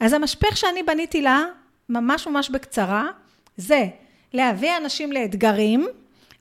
אז 0.00 0.12
המשפך 0.12 0.56
שאני 0.56 0.82
בניתי 0.82 1.22
לה, 1.22 1.44
ממש 1.88 2.26
ממש 2.26 2.50
בקצרה, 2.50 3.06
זה 3.56 3.86
להביא 4.32 4.76
אנשים 4.76 5.12
לאתגרים, 5.12 5.86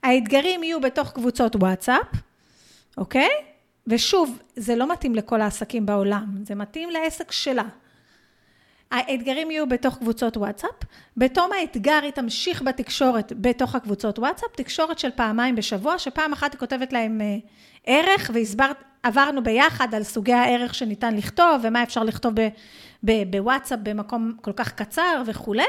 האתגרים 0.03 0.63
יהיו 0.63 0.81
בתוך 0.81 1.11
קבוצות 1.11 1.55
וואטסאפ, 1.55 2.07
אוקיי? 2.97 3.29
ושוב, 3.87 4.39
זה 4.55 4.75
לא 4.75 4.91
מתאים 4.91 5.15
לכל 5.15 5.41
העסקים 5.41 5.85
בעולם, 5.85 6.25
זה 6.43 6.55
מתאים 6.55 6.89
לעסק 6.89 7.31
שלה. 7.31 7.63
האתגרים 8.91 9.51
יהיו 9.51 9.69
בתוך 9.69 9.97
קבוצות 9.97 10.37
וואטסאפ, 10.37 10.75
בתום 11.17 11.49
האתגר 11.59 11.99
היא 12.03 12.11
תמשיך 12.11 12.61
בתקשורת 12.61 13.33
בתוך 13.35 13.75
הקבוצות 13.75 14.19
וואטסאפ, 14.19 14.55
תקשורת 14.55 14.99
של 14.99 15.09
פעמיים 15.15 15.55
בשבוע, 15.55 15.99
שפעם 15.99 16.33
אחת 16.33 16.53
היא 16.53 16.59
כותבת 16.59 16.93
להם 16.93 17.21
אה, 17.21 17.37
ערך, 17.85 18.31
ועברנו 18.33 19.43
ביחד 19.43 19.95
על 19.95 20.03
סוגי 20.03 20.33
הערך 20.33 20.75
שניתן 20.75 21.15
לכתוב, 21.15 21.61
ומה 21.63 21.83
אפשר 21.83 22.03
לכתוב 22.03 22.33
בוואטסאפ 23.03 23.79
במקום 23.83 24.33
כל 24.41 24.53
כך 24.53 24.71
קצר 24.71 25.23
וכולי, 25.25 25.63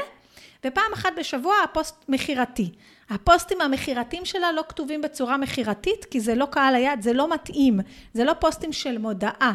ופעם 0.65 0.93
אחת 0.93 1.09
בשבוע 1.17 1.55
הפוסט 1.63 2.05
מכירתי. 2.09 2.71
הפוסטים 3.09 3.61
המכירתיים 3.61 4.25
שלה 4.25 4.51
לא 4.51 4.63
כתובים 4.69 5.01
בצורה 5.01 5.37
מכירתית, 5.37 6.05
כי 6.05 6.19
זה 6.19 6.35
לא 6.35 6.45
קהל 6.45 6.75
היעד, 6.75 7.01
זה 7.01 7.13
לא 7.13 7.33
מתאים. 7.33 7.79
זה 8.13 8.23
לא 8.23 8.33
פוסטים 8.39 8.73
של 8.73 8.97
מודעה. 8.97 9.53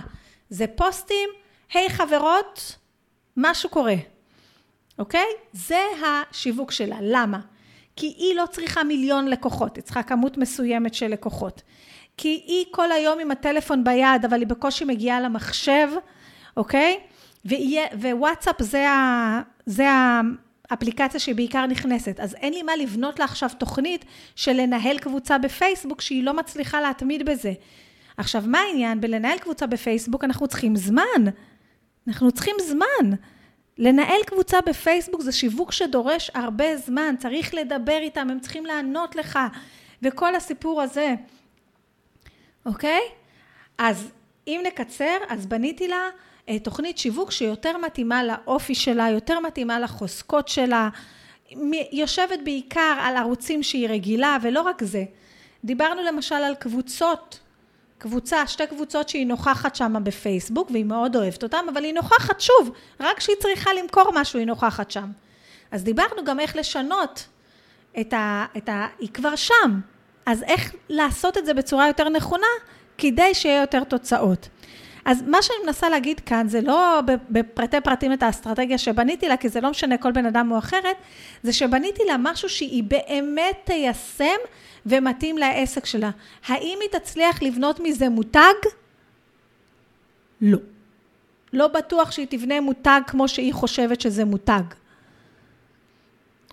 זה 0.50 0.66
פוסטים, 0.66 1.28
היי 1.72 1.86
hey, 1.86 1.90
חברות, 1.90 2.76
משהו 3.36 3.70
קורה, 3.70 3.94
אוקיי? 4.98 5.26
זה 5.52 5.80
השיווק 6.02 6.70
שלה. 6.70 6.96
למה? 7.02 7.40
כי 7.96 8.06
היא 8.06 8.34
לא 8.34 8.44
צריכה 8.50 8.84
מיליון 8.84 9.28
לקוחות, 9.28 9.76
היא 9.76 9.84
צריכה 9.84 10.02
כמות 10.02 10.38
מסוימת 10.38 10.94
של 10.94 11.08
לקוחות. 11.08 11.62
כי 12.16 12.42
היא 12.46 12.64
כל 12.70 12.92
היום 12.92 13.18
עם 13.18 13.30
הטלפון 13.30 13.84
ביד, 13.84 14.24
אבל 14.24 14.40
היא 14.40 14.46
בקושי 14.46 14.84
מגיעה 14.84 15.20
למחשב, 15.20 15.88
אוקיי? 16.56 17.00
ווואטסאפ 17.92 18.62
זה, 18.62 18.90
ה, 18.90 19.42
זה 19.66 19.86
האפליקציה 20.70 21.20
שהיא 21.20 21.34
בעיקר 21.34 21.66
נכנסת. 21.66 22.20
אז 22.20 22.34
אין 22.34 22.52
לי 22.54 22.62
מה 22.62 22.76
לבנות 22.76 23.18
לה 23.18 23.24
עכשיו 23.24 23.50
תוכנית 23.58 24.04
של 24.36 24.52
לנהל 24.52 24.98
קבוצה 24.98 25.38
בפייסבוק 25.38 26.00
שהיא 26.00 26.24
לא 26.24 26.34
מצליחה 26.34 26.80
להתמיד 26.80 27.26
בזה. 27.26 27.52
עכשיו, 28.16 28.42
מה 28.46 28.58
העניין? 28.58 29.00
בלנהל 29.00 29.38
קבוצה 29.38 29.66
בפייסבוק 29.66 30.24
אנחנו 30.24 30.48
צריכים 30.48 30.76
זמן. 30.76 31.24
אנחנו 32.08 32.32
צריכים 32.32 32.54
זמן. 32.68 33.16
לנהל 33.78 34.20
קבוצה 34.26 34.60
בפייסבוק 34.66 35.20
זה 35.20 35.32
שיווק 35.32 35.72
שדורש 35.72 36.30
הרבה 36.34 36.76
זמן, 36.76 37.14
צריך 37.18 37.54
לדבר 37.54 37.98
איתם, 38.00 38.30
הם 38.30 38.40
צריכים 38.40 38.66
לענות 38.66 39.16
לך, 39.16 39.38
וכל 40.02 40.34
הסיפור 40.34 40.82
הזה, 40.82 41.14
אוקיי? 42.66 43.00
אז 43.78 44.10
אם 44.46 44.60
נקצר, 44.66 45.16
אז 45.28 45.46
בניתי 45.46 45.88
לה 45.88 46.08
תוכנית 46.62 46.98
שיווק 46.98 47.30
שיותר 47.30 47.78
מתאימה 47.78 48.24
לאופי 48.24 48.74
שלה, 48.74 49.10
יותר 49.10 49.40
מתאימה 49.40 49.80
לחוזקות 49.80 50.48
שלה, 50.48 50.88
יושבת 51.92 52.38
בעיקר 52.44 52.96
על 53.00 53.16
ערוצים 53.16 53.62
שהיא 53.62 53.88
רגילה, 53.88 54.36
ולא 54.42 54.60
רק 54.60 54.82
זה. 54.84 55.04
דיברנו 55.64 56.02
למשל 56.02 56.34
על 56.34 56.54
קבוצות 56.54 57.40
קבוצה, 57.98 58.46
שתי 58.46 58.66
קבוצות 58.66 59.08
שהיא 59.08 59.26
נוכחת 59.26 59.76
שם 59.76 59.94
בפייסבוק, 60.02 60.70
והיא 60.70 60.84
מאוד 60.84 61.16
אוהבת 61.16 61.42
אותם, 61.42 61.66
אבל 61.72 61.84
היא 61.84 61.94
נוכחת 61.94 62.40
שוב, 62.40 62.70
רק 63.00 63.18
כשהיא 63.18 63.36
צריכה 63.40 63.70
למכור 63.74 64.10
משהו 64.14 64.38
היא 64.38 64.46
נוכחת 64.46 64.90
שם. 64.90 65.10
אז 65.70 65.84
דיברנו 65.84 66.24
גם 66.24 66.40
איך 66.40 66.56
לשנות 66.56 67.26
את 68.00 68.12
ה... 68.12 68.46
את 68.56 68.68
ה 68.68 68.86
היא 68.98 69.08
כבר 69.08 69.36
שם, 69.36 69.80
אז 70.26 70.42
איך 70.42 70.74
לעשות 70.88 71.38
את 71.38 71.46
זה 71.46 71.54
בצורה 71.54 71.86
יותר 71.86 72.08
נכונה, 72.08 72.46
כדי 72.98 73.34
שיהיה 73.34 73.60
יותר 73.60 73.84
תוצאות. 73.84 74.48
אז 75.08 75.22
מה 75.22 75.42
שאני 75.42 75.56
מנסה 75.66 75.88
להגיד 75.88 76.20
כאן, 76.20 76.48
זה 76.48 76.60
לא 76.60 77.00
בפרטי 77.30 77.80
פרטים 77.80 78.12
את 78.12 78.22
האסטרטגיה 78.22 78.78
שבניתי 78.78 79.28
לה, 79.28 79.36
כי 79.36 79.48
זה 79.48 79.60
לא 79.60 79.70
משנה 79.70 79.98
כל 79.98 80.12
בן 80.12 80.26
אדם 80.26 80.52
או 80.52 80.58
אחרת, 80.58 80.96
זה 81.42 81.52
שבניתי 81.52 82.02
לה 82.06 82.16
משהו 82.18 82.48
שהיא 82.48 82.82
באמת 82.82 83.56
תיישם 83.64 84.36
ומתאים 84.86 85.38
לעסק 85.38 85.86
שלה. 85.86 86.10
האם 86.46 86.78
היא 86.80 87.00
תצליח 87.00 87.42
לבנות 87.42 87.80
מזה 87.80 88.08
מותג? 88.08 88.54
לא. 90.40 90.58
לא 91.52 91.68
בטוח 91.68 92.10
שהיא 92.10 92.26
תבנה 92.30 92.60
מותג 92.60 93.00
כמו 93.06 93.28
שהיא 93.28 93.54
חושבת 93.54 94.00
שזה 94.00 94.24
מותג. 94.24 94.62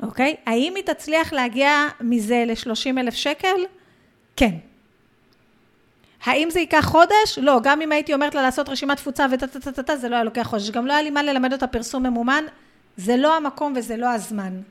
אוקיי? 0.03 0.35
האם 0.45 0.74
היא 0.75 0.83
תצליח 0.83 1.33
להגיע 1.33 1.88
מזה 2.01 2.43
ל-30 2.47 3.00
אלף 3.00 3.13
שקל? 3.13 3.55
כן. 4.35 4.55
האם 6.25 6.50
זה 6.50 6.60
ייקח 6.60 6.86
חודש? 6.86 7.39
לא, 7.41 7.60
גם 7.63 7.82
אם 7.82 7.91
הייתי 7.91 8.13
אומרת 8.13 8.36
לה 8.36 8.41
לעשות 8.41 8.70
רשימת 8.70 8.98
תפוצה 8.98 9.25
וטה-טה-טה-טה, 9.32 9.98
זה 9.98 10.10
לא 10.10 10.15
היה 10.15 10.24
לוקח 10.24 10.44
חודש. 10.44 10.70
גם 10.70 10.88
לא 10.88 10.94
היה 10.94 11.01
לי 11.01 11.10
מה 11.10 11.24
ללמד 11.24 11.53
אותה 11.53 11.67
פרסום 11.67 12.03
ממומן, 12.03 12.44
זה 12.98 13.17
לא 13.17 13.38
המקום 13.38 13.74
וזה 13.75 13.98
לא 13.98 14.10
הזמן. 14.10 14.62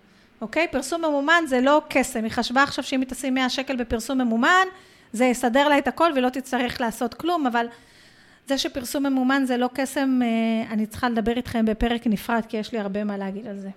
אוקיי? 0.41 0.69
פרסום 0.69 1.05
ממומן 1.05 1.45
זה 1.47 1.61
לא 1.61 1.83
קסם. 1.89 2.25
היא 2.25 2.33
חשבה 2.33 2.63
עכשיו 2.63 2.85
שאם 2.85 3.01
היא 3.01 3.09
תשים 3.09 3.35
100 3.35 3.49
שקל 3.49 3.77
בפרסום 3.77 4.19
ממומן, 4.19 4.67
זה 5.13 5.25
יסדר 5.25 5.69
לה 5.69 5.79
את 5.79 5.89
הכל 5.89 6.13
ולא 6.17 6.29
תצטרך 6.29 6.81
לעשות 6.81 7.15
כלום, 7.15 7.47
אבל 7.47 7.67
זה 8.47 8.59
שפרסום 8.59 9.07
ממומן 9.07 9.43
זה 9.47 9.57
לא 9.57 9.69
קסם, 9.75 10.21
אה, 10.23 10.73
אני 10.73 10.87
צריכה 10.87 11.09
לדבר 11.09 11.37
איתכם 11.37 11.65
בפרק 11.65 12.07
נפרד, 12.07 12.43
כי 12.49 12.57
יש 12.57 12.73
לי 12.73 12.79
הרבה 12.79 13.05
מה 13.05 13.17
להגיד 13.17 13.47
על 13.47 13.59
זה. 13.59 13.71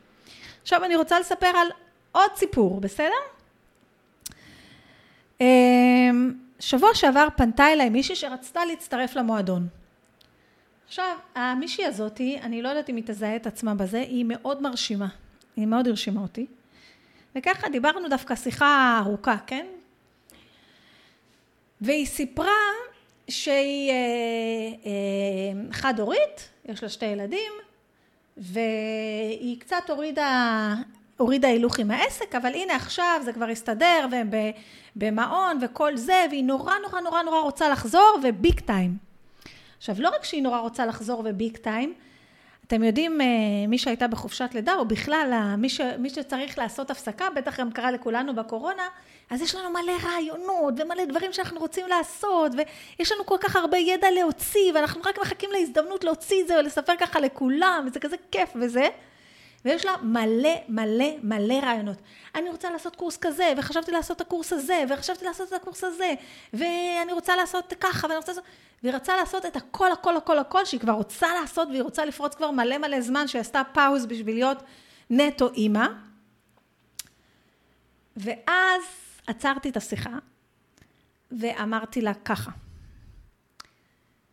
עכשיו 0.61 0.83
אני 0.85 0.95
רוצה 0.95 1.19
לספר 1.19 1.47
על 1.47 1.67
עוד 2.11 2.31
סיפור, 2.35 2.81
בסדר? 2.81 3.13
שבוע 6.59 6.89
שעבר 6.93 7.27
פנתה 7.35 7.73
אליי 7.73 7.89
מישהי 7.89 8.15
שרצתה 8.15 8.65
להצטרף 8.65 9.15
למועדון. 9.15 9.67
עכשיו, 10.87 11.17
המישהי 11.35 11.85
הזאתי, 11.85 12.39
אני 12.41 12.61
לא 12.61 12.69
יודעת 12.69 12.89
אם 12.89 12.95
היא 12.95 13.03
תזהה 13.07 13.35
את 13.35 13.47
עצמה 13.47 13.75
בזה, 13.75 13.99
היא 13.99 14.25
מאוד 14.27 14.61
מרשימה. 14.61 15.07
היא 15.55 15.65
מאוד 15.65 15.87
הרשימה 15.87 16.21
אותי. 16.21 16.45
וככה 17.35 17.69
דיברנו 17.69 18.09
דווקא 18.09 18.35
שיחה 18.35 19.01
ארוכה, 19.05 19.35
כן? 19.47 19.65
והיא 21.81 22.05
סיפרה 22.05 22.61
שהיא 23.29 23.91
אה, 23.91 23.95
אה, 24.85 25.73
חד-הורית, 25.73 26.49
יש 26.65 26.83
לה 26.83 26.89
שתי 26.89 27.05
ילדים, 27.05 27.51
והיא 28.37 29.59
קצת 29.59 29.89
הורידה, 29.89 30.73
הורידה 31.17 31.47
הילוך 31.47 31.79
עם 31.79 31.91
העסק, 31.91 32.35
אבל 32.35 32.53
הנה 32.53 32.75
עכשיו 32.75 33.21
זה 33.25 33.33
כבר 33.33 33.45
הסתדר, 33.45 34.05
והם 34.11 34.29
במעון 34.95 35.59
וכל 35.61 35.97
זה, 35.97 36.25
והיא 36.29 36.43
נורא 36.43 36.73
נורא 36.83 37.01
נורא 37.01 37.23
נורא 37.23 37.39
רוצה 37.39 37.69
לחזור, 37.69 38.19
וביג 38.23 38.59
טיים. 38.59 38.97
עכשיו, 39.77 39.95
לא 39.99 40.09
רק 40.09 40.23
שהיא 40.23 40.43
נורא 40.43 40.59
רוצה 40.59 40.85
לחזור 40.85 41.23
וביג 41.25 41.57
טיים, 41.57 41.93
אתם 42.67 42.83
יודעים, 42.83 43.21
אה, 43.21 43.27
מי 43.67 43.77
שהייתה 43.77 44.07
בחופשת 44.07 44.49
לידה, 44.53 44.75
או 44.75 44.85
בכלל, 44.85 45.53
מי, 45.57 45.69
ש, 45.69 45.81
מי 45.99 46.09
שצריך 46.09 46.57
לעשות 46.57 46.91
הפסקה, 46.91 47.29
בטח 47.35 47.59
גם 47.59 47.71
קרה 47.71 47.91
לכולנו 47.91 48.35
בקורונה, 48.35 48.83
אז 49.29 49.41
יש 49.41 49.55
לנו 49.55 49.69
מלא 49.69 49.91
רעיונות 50.03 50.73
ומלא 50.77 51.05
דברים 51.05 51.33
שאנחנו 51.33 51.59
רוצים 51.59 51.87
לעשות, 51.87 52.51
ויש 52.57 53.11
לנו 53.11 53.25
כל 53.25 53.37
כך 53.39 53.55
הרבה 53.55 53.77
ידע 53.77 54.07
להוציא, 54.11 54.71
ואנחנו 54.75 55.01
רק 55.01 55.19
מחכים 55.21 55.49
להזדמנות 55.51 56.03
להוציא 56.03 56.41
את 56.41 56.47
זה 56.47 56.59
ולספר 56.59 56.93
ככה 56.99 57.19
לכולם, 57.19 57.85
וזה 57.87 57.99
כזה 57.99 58.15
כיף 58.31 58.49
וזה. 58.61 58.87
ויש 59.67 59.85
לה 59.85 59.95
מלא 60.01 60.49
מלא 60.67 61.05
מלא 61.23 61.53
רעיונות. 61.53 61.97
אני 62.35 62.49
רוצה 62.49 62.69
לעשות 62.69 62.95
קורס 62.95 63.17
כזה, 63.17 63.53
וחשבתי 63.57 63.91
לעשות 63.91 64.15
את 64.15 64.21
הקורס 64.21 64.53
הזה, 64.53 64.83
וחשבתי 64.89 65.25
לעשות 65.25 65.47
את 65.47 65.53
הקורס 65.53 65.83
הזה, 65.83 66.13
ואני 66.53 67.13
רוצה 67.13 67.35
לעשות 67.35 67.73
ככה, 67.79 68.07
ואני 68.07 68.17
רוצה 68.17 68.31
לעשות... 68.31 68.43
והיא 68.83 68.93
רצה 68.93 69.15
לעשות 69.17 69.45
את 69.45 69.55
הכל, 69.55 69.91
הכל, 69.91 70.17
הכל, 70.17 70.39
הכל, 70.39 70.65
שהיא 70.65 70.79
כבר 70.79 70.93
רוצה 70.93 71.27
לעשות, 71.41 71.67
והיא 71.67 71.81
רוצה 71.81 72.05
לפרוץ 72.05 72.35
כבר 72.35 72.51
מלא 72.51 72.77
מלא 72.77 73.01
זמן, 73.01 73.27
שהיא 73.27 73.39
עשתה 73.39 73.61
פאוז 73.73 74.05
בשביל 74.05 74.35
להיות 74.35 74.63
נטו 75.09 75.53
אימא. 75.53 75.87
ואז 78.17 78.81
עצרתי 79.27 79.69
את 79.69 79.77
השיחה, 79.77 80.17
ואמרתי 81.31 82.01
לה 82.01 82.13
ככה. 82.13 82.51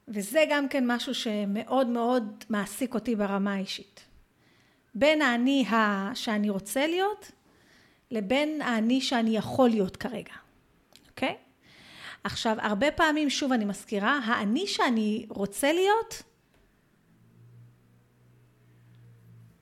וזה 0.08 0.44
גם 0.50 0.68
כן 0.68 0.84
משהו 0.86 1.14
שמאוד 1.14 1.86
מאוד 1.86 2.44
מעסיק 2.50 2.94
אותי 2.94 3.16
ברמה 3.16 3.54
האישית. 3.54 4.03
בין 4.94 5.22
האני 5.22 5.64
שאני 6.14 6.50
רוצה 6.50 6.86
להיות, 6.86 7.30
לבין 8.10 8.62
האני 8.62 9.00
שאני 9.00 9.36
יכול 9.36 9.70
להיות 9.70 9.96
כרגע, 9.96 10.34
אוקיי? 11.10 11.36
עכשיו, 12.24 12.56
הרבה 12.60 12.90
פעמים, 12.90 13.30
שוב 13.30 13.52
אני 13.52 13.64
מזכירה, 13.64 14.20
האני 14.24 14.66
שאני 14.66 15.26
רוצה 15.28 15.72
להיות, 15.72 16.22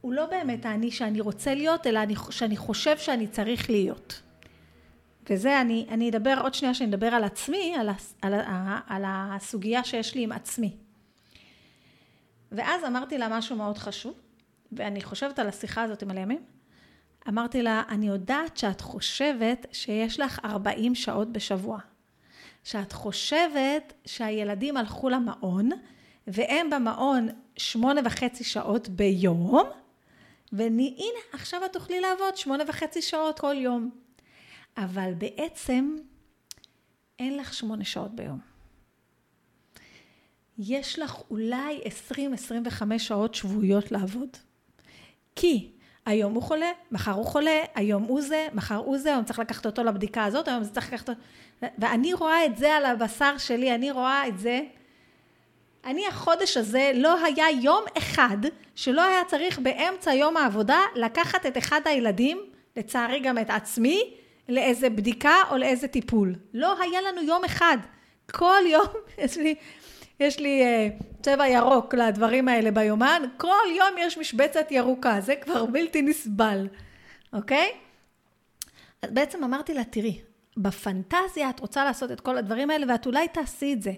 הוא 0.01 0.13
לא 0.13 0.27
באמת 0.27 0.67
האני 0.67 0.91
שאני 0.91 1.21
רוצה 1.21 1.55
להיות, 1.55 1.87
אלא 1.87 2.03
אני, 2.03 2.15
שאני 2.31 2.57
חושב 2.57 2.99
שאני 2.99 3.27
צריך 3.27 3.71
להיות. 3.71 4.23
וזה, 5.31 5.61
אני, 5.61 5.87
אני 5.89 6.11
אדבר 6.11 6.39
עוד 6.43 6.55
שנייה 6.55 6.75
שאני 6.75 6.91
אדבר 6.91 7.07
על 7.07 7.25
עצמי, 7.25 7.75
על, 7.79 7.89
על, 8.23 8.35
על 8.87 9.03
הסוגיה 9.07 9.85
שיש 9.85 10.15
לי 10.15 10.23
עם 10.23 10.33
עצמי. 10.33 10.77
ואז 12.53 12.85
אמרתי 12.85 13.19
לה 13.19 13.29
משהו 13.39 13.57
מאוד 13.57 13.79
חשוב, 13.79 14.15
ואני 14.73 15.03
חושבת 15.03 15.39
על 15.39 15.49
השיחה 15.49 15.83
הזאת 15.83 16.03
עם 16.03 16.11
הימים. 16.11 16.45
אמרתי 17.29 17.63
לה, 17.63 17.83
אני 17.89 18.07
יודעת 18.07 18.57
שאת 18.57 18.81
חושבת 18.81 19.67
שיש 19.73 20.21
לך 20.21 20.41
40 20.45 20.95
שעות 20.95 21.33
בשבוע. 21.33 21.79
שאת 22.65 22.93
חושבת 22.93 23.93
שהילדים 24.07 24.77
הלכו 24.77 25.09
למעון, 25.09 25.71
והם 26.27 26.71
במעון 26.71 27.29
שמונה 27.57 28.01
וחצי 28.05 28.45
שעות 28.45 28.89
ביום, 28.89 29.63
והנה, 30.53 31.21
עכשיו 31.33 31.65
את 31.65 31.73
תוכלי 31.73 32.01
לעבוד 32.01 32.37
שמונה 32.37 32.65
וחצי 32.69 33.03
שעות 33.03 33.41
כל 33.41 33.55
יום. 33.59 33.91
אבל 34.77 35.15
בעצם 35.19 35.97
אין 37.19 37.37
לך 37.37 37.55
שמונה 37.55 37.85
שעות 37.85 38.15
ביום. 38.15 38.39
יש 40.59 40.99
לך 40.99 41.17
אולי 41.31 41.81
20-25 42.11 42.99
שעות 42.99 43.35
שבועיות 43.35 43.93
לעבוד. 43.93 44.37
כי 45.37 45.71
היום 46.07 46.35
הוא 46.35 46.43
חולה, 46.43 46.71
מחר 46.93 47.13
הוא 47.13 47.27
חולה, 47.27 47.61
היום 47.75 48.03
הוא 48.03 48.21
זה, 48.21 48.47
מחר 48.53 48.77
הוא 48.77 48.99
זה, 48.99 49.09
היום 49.09 49.25
צריך 49.25 49.39
לקחת 49.39 49.67
אותו 49.67 49.85
לבדיקה 49.85 50.25
הזאת, 50.25 50.49
היום 50.49 50.65
צריך 50.65 50.93
לקחת 50.93 51.09
אותו... 51.09 51.21
ואני 51.79 52.13
רואה 52.15 52.47
את 52.47 52.57
זה 52.57 52.77
על 52.77 52.85
הבשר 52.85 53.39
שלי, 53.39 53.75
אני 53.75 53.91
רואה 53.91 54.29
את 54.29 54.39
זה. 54.39 54.61
אני 55.85 56.07
החודש 56.07 56.57
הזה 56.57 56.93
לא 56.95 57.25
היה 57.25 57.51
יום 57.51 57.85
אחד 57.99 58.37
שלא 58.75 59.03
היה 59.03 59.25
צריך 59.25 59.59
באמצע 59.59 60.15
יום 60.15 60.37
העבודה 60.37 60.81
לקחת 60.95 61.47
את 61.47 61.59
אחד 61.59 61.81
הילדים, 61.85 62.41
לצערי 62.77 63.21
גם 63.21 63.39
את 63.39 63.51
עצמי, 63.51 64.15
לאיזה 64.49 64.91
בדיקה 64.91 65.35
או 65.51 65.57
לאיזה 65.57 65.89
טיפול. 65.89 66.35
לא 66.55 66.83
היה 66.83 67.01
לנו 67.01 67.23
יום 67.23 67.45
אחד. 67.45 67.77
כל 68.33 68.63
יום, 68.67 68.87
יש 69.25 69.37
לי, 69.37 69.55
יש 70.23 70.41
לי 70.41 70.63
uh, 70.63 71.05
צבע 71.23 71.49
ירוק 71.49 71.95
לדברים 71.95 72.49
האלה 72.49 72.71
ביומן, 72.71 73.23
כל 73.37 73.65
יום 73.79 73.99
יש 73.99 74.19
משבצת 74.19 74.67
ירוקה, 74.71 75.21
זה 75.21 75.37
כבר 75.37 75.67
בלתי 75.73 76.03
נסבל, 76.03 76.69
אוקיי? 77.33 77.71
אז 79.03 79.11
בעצם 79.11 79.45
אמרתי 79.45 79.75
לה, 79.75 79.85
תראי, 79.85 80.21
בפנטזיה 80.57 81.51
את 81.51 81.61
רוצה 81.61 81.85
לעשות 81.85 82.13
את 82.13 82.21
כל 82.21 82.39
הדברים 82.39 82.71
האלה 82.71 82.87
ואת 82.89 83.07
אולי 83.07 83.29
תעשי 83.29 83.73
את 83.73 83.83
זה, 83.83 83.93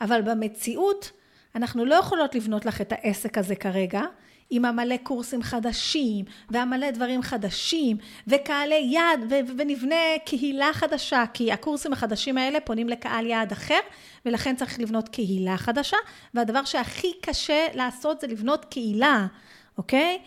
אבל 0.00 0.22
במציאות 0.22 1.10
אנחנו 1.54 1.84
לא 1.84 1.94
יכולות 1.94 2.34
לבנות 2.34 2.66
לך 2.66 2.80
את 2.80 2.92
העסק 2.92 3.38
הזה 3.38 3.56
כרגע, 3.56 4.02
עם 4.50 4.64
המלא 4.64 4.96
קורסים 4.96 5.42
חדשים, 5.42 6.24
והמלא 6.50 6.90
דברים 6.90 7.22
חדשים, 7.22 7.96
וקהלי 8.26 8.88
יעד, 8.90 9.20
ו- 9.30 9.54
ונבנה 9.58 9.94
קהילה 10.24 10.70
חדשה, 10.72 11.24
כי 11.34 11.52
הקורסים 11.52 11.92
החדשים 11.92 12.38
האלה 12.38 12.60
פונים 12.60 12.88
לקהל 12.88 13.26
יעד 13.26 13.52
אחר, 13.52 13.80
ולכן 14.26 14.56
צריך 14.56 14.80
לבנות 14.80 15.08
קהילה 15.08 15.56
חדשה, 15.56 15.96
והדבר 16.34 16.64
שהכי 16.64 17.12
קשה 17.22 17.66
לעשות 17.74 18.20
זה 18.20 18.26
לבנות 18.26 18.64
קהילה, 18.64 19.26
אוקיי? 19.78 20.18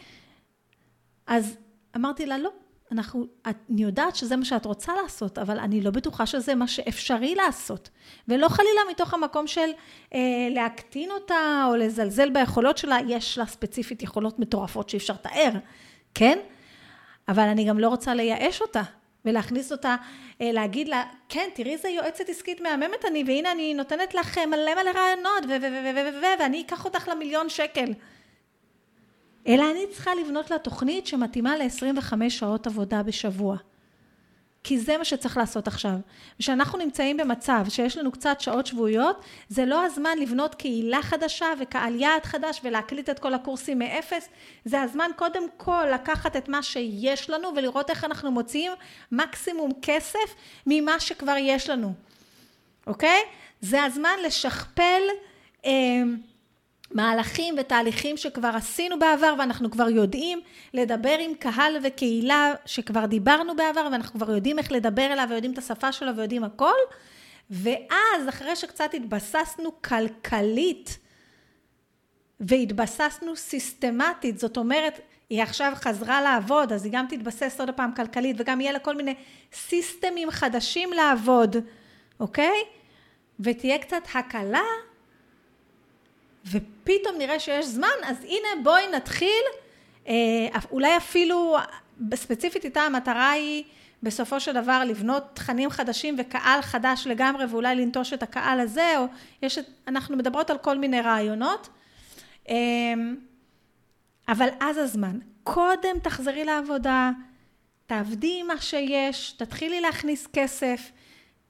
אז 1.28 1.58
אמרתי 1.96 2.26
לה, 2.26 2.38
לא, 2.38 2.50
אנחנו, 2.92 3.26
אני 3.46 3.84
יודעת 3.84 4.16
שזה 4.16 4.36
מה 4.36 4.46
שאת 4.46 4.66
רוצה 4.66 4.94
לעשות, 5.04 5.38
אבל 5.38 5.60
אני 5.60 5.82
לא 5.82 5.92
בטוחה 5.92 6.26
שזה 6.26 6.56
מה 6.56 6.68
שאפשרי 6.68 7.36
לעשות. 7.36 7.90
ולא 8.28 8.48
חלילה 8.48 8.82
מתוך 8.92 9.14
המקום 9.14 9.48
של 9.48 9.70
אה, 10.14 10.20
להקטין 10.52 11.12
אותה 11.12 11.66
או 11.70 11.76
לזלזל 11.76 12.30
ביכולות 12.30 12.78
שלה, 12.78 12.98
יש 13.08 13.38
לה 13.38 13.46
ספציפית 13.46 14.04
יכולות 14.04 14.40
מטורפות 14.40 14.90
שאי 14.90 14.98
אפשר 14.98 15.14
לתאר, 15.14 15.52
כן? 16.14 16.40
אבל 17.28 17.44
אני 17.44 17.66
גם 17.66 17.80
לא 17.80 17.88
רוצה 17.88 18.14
לייאש 18.14 18.62
אותה 18.62 18.82
ולהכניס 19.26 19.72
אותה, 19.72 19.96
אה, 20.42 20.52
להגיד 20.52 20.88
לה, 20.88 21.04
כן, 21.30 21.50
תראי 21.56 21.74
איזה 21.74 21.90
יועצת 21.90 22.30
עסקית 22.30 22.62
מהממת 22.62 23.06
אני, 23.08 23.24
והנה 23.28 23.52
אני 23.52 23.74
נותנת 23.74 24.14
לך 24.14 24.38
מלא 24.38 24.76
מלא 24.76 24.92
רעיונות, 24.96 25.44
ואני 26.40 26.62
אקח 26.62 26.86
אותך 26.86 27.08
למיליון 27.08 27.50
שקל. 27.50 27.94
אלא 29.48 29.72
אני 29.72 29.86
צריכה 29.92 30.12
לבנות 30.16 30.52
לה 30.52 30.60
תוכנית 30.60 31.08
שמתאימה 31.08 31.58
ל-25 31.58 32.30
שעות 32.30 32.68
עבודה 32.68 33.04
בשבוע. 33.04 33.58
כי 34.68 34.80
זה 34.80 34.98
מה 34.98 35.06
שצריך 35.06 35.38
לעשות 35.38 35.68
עכשיו. 35.68 35.96
כשאנחנו 36.40 36.80
נמצאים 36.80 37.18
במצב 37.18 37.66
שיש 37.70 37.98
לנו 37.98 38.12
קצת 38.12 38.42
שעות 38.42 38.66
שבועיות, 38.66 39.22
זה 39.50 39.66
לא 39.66 39.86
הזמן 39.86 40.18
לבנות 40.18 40.56
קהילה 40.56 41.02
חדשה 41.02 41.46
וקהל 41.60 41.96
יעד 41.96 42.26
חדש 42.26 42.62
ולהקליט 42.64 43.10
את 43.10 43.20
כל 43.20 43.34
הקורסים 43.34 43.80
מאפס, 43.80 44.30
זה 44.66 44.82
הזמן 44.82 45.12
קודם 45.16 45.44
כל 45.58 45.86
לקחת 45.94 46.36
את 46.36 46.50
מה 46.50 46.64
שיש 46.64 47.30
לנו 47.30 47.50
ולראות 47.56 47.90
איך 47.90 48.04
אנחנו 48.04 48.32
מוציאים 48.32 48.72
מקסימום 49.12 49.72
כסף 49.82 50.36
ממה 50.66 51.00
שכבר 51.00 51.36
יש 51.40 51.70
לנו, 51.70 51.94
אוקיי? 52.88 53.20
זה 53.62 53.84
הזמן 53.84 54.16
לשכפל 54.26 55.02
אה, 55.66 55.72
מהלכים 56.92 57.56
ותהליכים 57.60 58.18
שכבר 58.18 58.52
עשינו 58.56 59.00
בעבר 59.00 59.34
ואנחנו 59.40 59.72
כבר 59.72 59.90
יודעים 59.90 60.42
לדבר 60.74 61.18
עם 61.20 61.34
קהל 61.40 61.78
וקהילה 61.84 62.54
שכבר 62.66 63.06
דיברנו 63.06 63.56
בעבר 63.56 63.88
ואנחנו 63.92 64.20
כבר 64.20 64.32
יודעים 64.32 64.60
איך 64.60 64.72
לדבר 64.72 65.14
אליו 65.14 65.28
ויודעים 65.30 65.54
את 65.54 65.58
השפה 65.58 65.92
שלו 65.92 66.16
ויודעים 66.16 66.44
הכל. 66.44 66.76
ואז 67.50 68.30
אחרי 68.30 68.56
שקצת 68.56 68.94
התבססנו 68.94 69.82
כלכלית 69.82 70.98
והתבססנו 72.40 73.36
סיסטמטית 73.36 74.40
זאת 74.40 74.58
אומרת 74.58 75.00
היא 75.30 75.44
עכשיו 75.44 75.72
חזרה 75.76 76.22
לעבוד 76.22 76.74
אז 76.74 76.86
היא 76.86 76.94
גם 76.94 77.06
תתבסס 77.10 77.60
עוד 77.60 77.70
פעם 77.76 77.92
כלכלית 77.96 78.36
וגם 78.40 78.62
יהיה 78.62 78.72
לה 78.72 78.80
כל 78.80 78.96
מיני 78.96 79.16
סיסטמים 79.54 80.32
חדשים 80.32 80.94
לעבוד 80.94 81.56
אוקיי? 82.20 82.64
ותהיה 83.40 83.78
קצת 83.78 84.04
הקלה 84.14 84.64
ופתאום 86.52 87.18
נראה 87.18 87.40
שיש 87.40 87.66
זמן, 87.66 87.88
אז 88.04 88.18
הנה 88.24 88.64
בואי 88.64 88.84
נתחיל, 88.94 89.44
אה, 90.08 90.14
אולי 90.72 90.98
אפילו, 90.98 91.58
ספציפית 92.16 92.66
איתה 92.66 92.82
המטרה 92.82 93.32
היא 93.32 93.64
בסופו 94.04 94.40
של 94.40 94.54
דבר 94.54 94.84
לבנות 94.86 95.24
תכנים 95.34 95.70
חדשים 95.70 96.16
וקהל 96.18 96.62
חדש 96.62 97.08
לגמרי 97.08 97.46
ואולי 97.46 97.76
לנטוש 97.76 98.14
את 98.14 98.24
הקהל 98.24 98.60
הזה, 98.60 98.98
או 98.98 99.06
יש, 99.42 99.60
אנחנו 99.88 100.18
מדברות 100.18 100.50
על 100.50 100.58
כל 100.58 100.78
מיני 100.78 101.02
רעיונות. 101.02 101.70
אה, 102.50 102.56
אבל 104.28 104.48
אז 104.60 104.78
הזמן. 104.78 105.20
קודם 105.44 106.00
תחזרי 106.04 106.46
לעבודה, 106.46 107.12
תעבדי 107.86 108.38
עם 108.40 108.48
מה 108.48 108.62
שיש, 108.62 109.32
תתחילי 109.32 109.82
להכניס 109.82 110.28
כסף, 110.34 110.92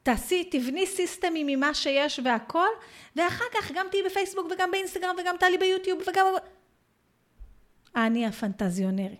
תעשי, 0.07 0.43
תבני 0.43 0.85
סיסטמים 0.85 1.47
ממה 1.47 1.73
שיש 1.73 2.19
והכל, 2.23 2.67
ואחר 3.15 3.45
כך 3.53 3.71
גם 3.71 3.87
תהיי 3.91 4.03
בפייסבוק 4.03 4.47
וגם 4.51 4.71
באינסטגרם 4.71 5.15
וגם 5.21 5.35
תעלי 5.39 5.57
ביוטיוב 5.57 6.01
וגם... 6.07 6.25
אני 7.95 8.25
הפנטזיונרי. 8.25 9.15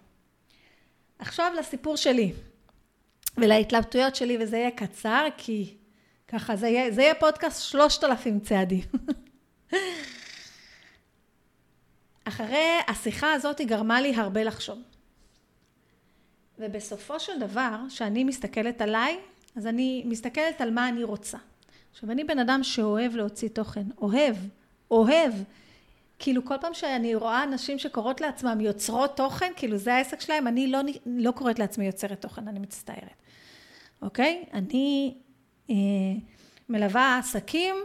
עכשיו 1.20 1.52
לסיפור 1.60 1.96
שלי 1.96 2.34
ולהתלבטויות 3.38 4.16
שלי, 4.16 4.38
וזה 4.42 4.58
יהיה 4.58 4.72
קצר, 4.72 5.26
כי 5.38 5.78
ככה 6.28 6.56
זה 6.56 6.68
יהיה, 6.68 6.92
זה 6.92 7.02
יהיה 7.02 7.16
פודקאסט 7.16 7.64
שלושת 7.64 8.04
אלפים 8.04 8.40
צעדים. 8.40 8.84
אחרי 12.30 12.80
השיחה 12.88 13.34
הזאת 13.34 13.60
היא 13.60 13.68
גרמה 13.68 14.02
לי 14.02 14.16
הרבה 14.16 14.44
לחשוב. 14.44 14.80
ובסופו 16.60 17.20
של 17.20 17.40
דבר, 17.40 17.76
כשאני 17.90 18.24
מסתכלת 18.24 18.82
עליי, 18.82 19.20
אז 19.58 19.68
אני 19.68 20.04
מסתכלת 20.06 20.62
על 20.62 20.72
מה 20.72 20.90
אני 20.90 21.04
רוצה. 21.04 21.38
עכשיו, 21.92 22.12
אני 22.12 22.24
בן 22.24 22.40
אדם 22.40 22.64
שאוהב 22.64 23.16
להוציא 23.16 23.50
תוכן, 23.50 23.84
אוהב, 24.02 24.36
אוהב. 24.92 25.34
כאילו 26.20 26.46
כל 26.46 26.56
פעם 26.62 26.74
שאני 26.74 27.16
רואה 27.16 27.46
נשים 27.46 27.80
שקוראות 27.80 28.22
לעצמם 28.22 28.62
יוצרות 28.62 29.18
תוכן, 29.18 29.52
כאילו 29.56 29.78
זה 29.78 29.94
העסק 29.94 30.22
שלהם, 30.22 30.48
אני 30.48 30.68
לא, 30.68 30.80
לא 31.06 31.32
קוראת 31.32 31.60
לעצמי 31.60 31.86
יוצרת 31.86 32.22
תוכן, 32.22 32.48
אני 32.48 32.60
מצטערת. 32.60 33.22
אוקיי? 34.02 34.44
אני 34.54 35.18
אה, 35.70 35.76
מלווה 36.70 37.18
עסקים 37.18 37.76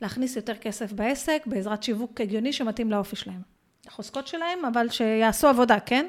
להכניס 0.00 0.36
יותר 0.36 0.54
כסף 0.54 0.92
בעסק 0.92 1.42
בעזרת 1.46 1.82
שיווק 1.82 2.20
הגיוני 2.20 2.52
שמתאים 2.52 2.90
לאופי 2.90 3.16
שלהם. 3.16 3.42
החוזקות 3.86 4.26
שלהם, 4.26 4.64
אבל 4.64 4.88
שיעשו 4.88 5.48
עבודה, 5.48 5.80
כן? 5.80 6.06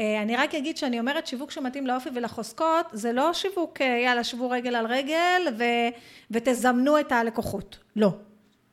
אה, 0.00 0.22
אני 0.22 0.36
רק 0.36 0.54
אגיד 0.54 0.76
שאני 0.76 1.00
אומרת 1.00 1.26
שיווק 1.26 1.50
שמתאים 1.50 1.86
לאופי 1.86 2.08
ולחוזקות, 2.14 2.86
זה 2.92 3.12
לא 3.12 3.32
שיווק 3.32 3.80
אה, 3.80 3.86
יאללה 3.86 4.24
שבו 4.24 4.50
רגל 4.50 4.74
על 4.74 4.86
רגל 4.86 5.42
ו, 5.58 5.64
ותזמנו 6.30 7.00
את 7.00 7.12
הלקוחות, 7.12 7.78
לא, 7.96 8.12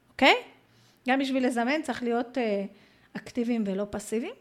אוקיי? 0.09 0.35
גם 1.07 1.19
בשביל 1.19 1.47
לזמן 1.47 1.81
צריך 1.81 2.03
להיות 2.03 2.37
אה, 2.37 2.65
אקטיביים 3.13 3.63
ולא 3.67 3.85
פסיביים. 3.89 4.33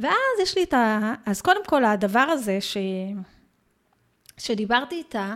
ואז 0.00 0.14
יש 0.42 0.56
לי 0.56 0.62
את 0.62 0.74
ה... 0.74 1.14
אז 1.26 1.40
קודם 1.40 1.64
כל, 1.66 1.84
הדבר 1.84 2.20
הזה 2.20 2.60
ש... 2.60 2.76
שדיברתי 4.38 4.94
איתה, 4.94 5.34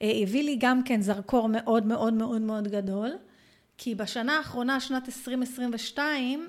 הביא 0.00 0.44
לי 0.44 0.56
גם 0.60 0.82
כן 0.82 1.00
זרקור 1.00 1.48
מאוד 1.48 1.86
מאוד 1.86 2.14
מאוד 2.14 2.42
מאוד 2.42 2.68
גדול, 2.68 3.10
כי 3.78 3.94
בשנה 3.94 4.36
האחרונה, 4.36 4.80
שנת 4.80 5.06
2022, 5.06 6.48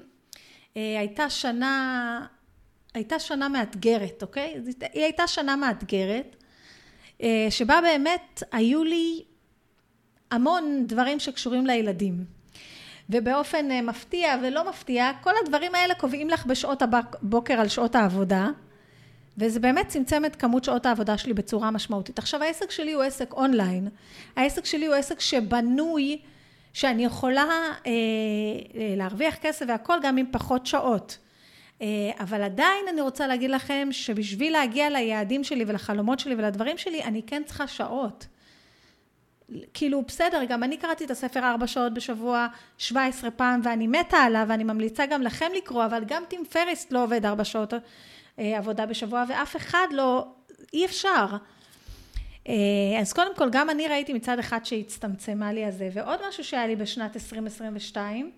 אה, 0.77 0.99
הייתה 0.99 1.29
שנה, 1.29 2.25
הייתה 2.97 3.19
שנה 3.19 3.49
מאתגרת, 3.49 4.21
אוקיי? 4.21 4.61
היא 4.93 5.03
הייתה 5.03 5.27
שנה 5.27 5.55
מאתגרת, 5.55 6.35
אה, 7.23 7.47
שבה 7.49 7.79
באמת 7.81 8.43
היו 8.51 8.83
לי 8.83 9.23
המון 10.31 10.83
דברים 10.87 11.19
שקשורים 11.19 11.65
לילדים. 11.65 12.25
ובאופן 13.09 13.81
מפתיע 13.83 14.35
ולא 14.43 14.69
מפתיע, 14.69 15.11
כל 15.21 15.31
הדברים 15.43 15.75
האלה 15.75 15.95
קובעים 15.95 16.29
לך 16.29 16.45
בשעות 16.45 16.81
הבוקר 16.81 17.53
על 17.53 17.67
שעות 17.67 17.95
העבודה. 17.95 18.49
וזה 19.37 19.59
באמת 19.59 19.87
צמצם 19.87 20.25
את 20.25 20.35
כמות 20.35 20.63
שעות 20.63 20.85
העבודה 20.85 21.17
שלי 21.17 21.33
בצורה 21.33 21.71
משמעותית. 21.71 22.19
עכשיו 22.19 22.43
העסק 22.43 22.71
שלי 22.71 22.93
הוא 22.93 23.03
עסק 23.03 23.33
אונליין, 23.33 23.87
העסק 24.35 24.65
שלי 24.65 24.85
הוא 24.85 24.95
עסק 24.95 25.19
שבנוי, 25.19 26.19
שאני 26.73 27.05
יכולה 27.05 27.43
אה, 27.43 27.71
אה, 27.85 28.93
להרוויח 28.97 29.35
כסף 29.35 29.65
והכל 29.67 29.97
גם 30.03 30.17
עם 30.17 30.25
פחות 30.31 30.65
שעות. 30.65 31.17
אה, 31.81 31.87
אבל 32.19 32.41
עדיין 32.41 32.85
אני 32.89 33.01
רוצה 33.01 33.27
להגיד 33.27 33.49
לכם 33.49 33.87
שבשביל 33.91 34.53
להגיע 34.53 34.89
ליעדים 34.89 35.43
שלי 35.43 35.63
ולחלומות 35.67 36.19
שלי 36.19 36.35
ולדברים 36.35 36.77
שלי, 36.77 37.03
אני 37.03 37.23
כן 37.23 37.43
צריכה 37.45 37.67
שעות. 37.67 38.27
כאילו 39.73 40.01
בסדר, 40.07 40.43
גם 40.49 40.63
אני 40.63 40.77
קראתי 40.77 41.05
את 41.05 41.11
הספר 41.11 41.39
ארבע 41.39 41.67
שעות 41.67 41.93
בשבוע, 41.93 42.47
17 42.77 43.31
פעם, 43.31 43.61
ואני 43.63 43.87
מתה 43.87 44.17
עליו, 44.17 44.45
ואני 44.49 44.63
ממליצה 44.63 45.05
גם 45.05 45.21
לכם 45.21 45.51
לקרוא, 45.57 45.85
אבל 45.85 46.03
גם 46.07 46.23
טים 46.27 46.45
פריס 46.45 46.91
לא 46.91 47.03
עובד 47.03 47.25
ארבע 47.25 47.43
שעות 47.43 47.73
אה, 48.39 48.57
עבודה 48.57 48.85
בשבוע, 48.85 49.23
ואף 49.29 49.55
אחד 49.55 49.87
לא, 49.91 50.27
אי 50.73 50.85
אפשר. 50.85 51.25
אה, 52.47 52.53
אז 53.01 53.13
קודם 53.13 53.35
כל, 53.35 53.49
גם 53.49 53.69
אני 53.69 53.87
ראיתי 53.87 54.13
מצד 54.13 54.39
אחד 54.39 54.65
שהצטמצמה 54.65 55.53
לי 55.53 55.65
הזה, 55.65 55.89
ועוד 55.93 56.19
משהו 56.29 56.43
שהיה 56.43 56.67
לי 56.67 56.75
בשנת 56.75 57.15
2022, 57.15 58.31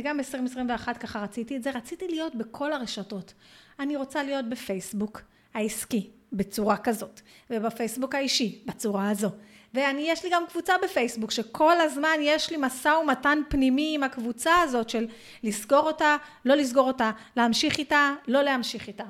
וגם 0.00 0.16
ב-2021 0.16 0.94
ככה 0.94 1.18
רציתי 1.18 1.56
את 1.56 1.62
זה, 1.62 1.70
רציתי 1.70 2.08
להיות 2.08 2.34
בכל 2.34 2.72
הרשתות. 2.72 3.34
אני 3.80 3.96
רוצה 3.96 4.22
להיות 4.22 4.48
בפייסבוק 4.48 5.22
העסקי, 5.54 6.10
בצורה 6.32 6.76
כזאת, 6.76 7.20
ובפייסבוק 7.50 8.14
האישי, 8.14 8.62
בצורה 8.66 9.10
הזו. 9.10 9.30
ואני, 9.74 10.02
יש 10.10 10.24
לי 10.24 10.30
גם 10.32 10.44
קבוצה 10.50 10.74
בפייסבוק, 10.82 11.30
שכל 11.30 11.80
הזמן 11.80 12.16
יש 12.20 12.50
לי 12.50 12.56
משא 12.60 12.88
ומתן 12.88 13.38
פנימי 13.48 13.92
עם 13.94 14.02
הקבוצה 14.02 14.60
הזאת 14.60 14.90
של 14.90 15.06
לסגור 15.42 15.86
אותה, 15.86 16.16
לא 16.44 16.54
לסגור 16.54 16.86
אותה, 16.86 17.10
להמשיך 17.36 17.78
איתה, 17.78 18.12
לא 18.28 18.42
להמשיך 18.42 18.88
איתה. 18.88 19.04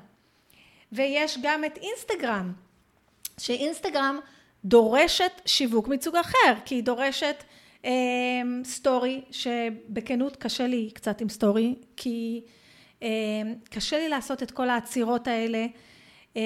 ויש 0.92 1.38
גם 1.42 1.64
את 1.64 1.78
אינסטגרם, 1.78 2.52
שאינסטגרם 3.38 4.18
דורשת 4.64 5.40
שיווק 5.46 5.88
מסוג 5.88 6.16
אחר, 6.16 6.54
כי 6.64 6.74
היא 6.74 6.84
דורשת 6.84 7.44
סטורי, 8.64 9.20
שבכנות 9.30 10.36
קשה 10.36 10.66
לי 10.66 10.90
קצת 10.94 11.20
עם 11.20 11.28
סטורי, 11.28 11.74
כי 11.96 12.40
אה, 13.02 13.08
קשה 13.70 13.98
לי 13.98 14.08
לעשות 14.08 14.42
את 14.42 14.50
כל 14.50 14.70
העצירות 14.70 15.28
האלה. 15.28 15.66
אה, 16.36 16.42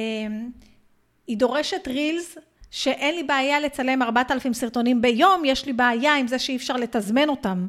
היא 1.27 1.37
דורשת 1.37 1.89
רילס, 1.89 2.39
שאין 2.71 3.15
לי 3.15 3.23
בעיה 3.23 3.61
לצלם 3.61 4.03
4,000 4.03 4.53
סרטונים 4.53 5.03
ביום, 5.03 5.43
יש 5.45 5.67
לי 5.67 5.73
בעיה 5.73 6.17
עם 6.17 6.27
זה 6.27 6.39
שאי 6.39 6.57
אפשר 6.57 6.77
לתזמן 6.77 7.29
אותם. 7.29 7.67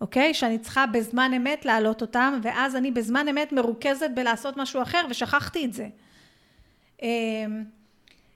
אוקיי? 0.00 0.34
שאני 0.34 0.58
צריכה 0.58 0.86
בזמן 0.86 1.30
אמת 1.36 1.64
להעלות 1.64 2.02
אותם, 2.02 2.40
ואז 2.42 2.76
אני 2.76 2.90
בזמן 2.90 3.28
אמת 3.28 3.52
מרוכזת 3.52 4.10
בלעשות 4.14 4.56
משהו 4.56 4.82
אחר, 4.82 5.06
ושכחתי 5.10 5.64
את 5.64 5.72
זה. 5.72 5.88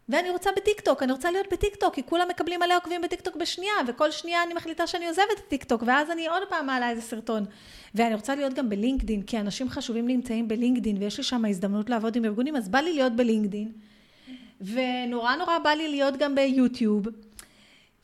ואני 0.08 0.30
רוצה 0.30 0.50
בטיקטוק, 0.56 1.02
אני 1.02 1.12
רוצה 1.12 1.30
להיות 1.30 1.46
בטיקטוק, 1.52 1.94
כי 1.94 2.02
כולם 2.02 2.28
מקבלים 2.30 2.60
מלא 2.60 2.76
עוקבים 2.76 3.00
בטיקטוק 3.02 3.36
בשנייה, 3.36 3.72
וכל 3.86 4.10
שנייה 4.10 4.42
אני 4.42 4.54
מחליטה 4.54 4.86
שאני 4.86 5.08
עוזבת 5.08 5.38
את 5.38 5.48
טיקטוק, 5.48 5.82
ואז 5.86 6.10
אני 6.10 6.26
עוד 6.26 6.42
פעם 6.48 6.66
מעלה 6.66 6.90
איזה 6.90 7.02
סרטון. 7.02 7.44
ואני 7.94 8.14
רוצה 8.14 8.34
להיות 8.34 8.54
גם 8.54 8.68
בלינקדין, 8.68 9.22
כי 9.22 9.38
אנשים 9.40 9.68
חשובים 9.68 10.06
נמצאים 10.06 10.48
בלינקדין, 10.48 10.96
ויש 11.00 11.18
לי 11.18 11.24
שם 11.24 11.44
הזדמנות 11.44 11.90
לעבוד 11.90 12.16
עם 12.16 12.24
ארגונים, 12.24 12.56
אז 12.56 12.68
בא 12.68 12.78
לי 12.78 12.92
להיות 12.92 13.12
בלינקדין. 13.12 13.72
ונורא 14.60 15.36
נורא 15.36 15.58
בא 15.58 15.70
לי 15.70 15.88
להיות 15.88 16.16
גם 16.16 16.34
ביוטיוב. 16.34 17.06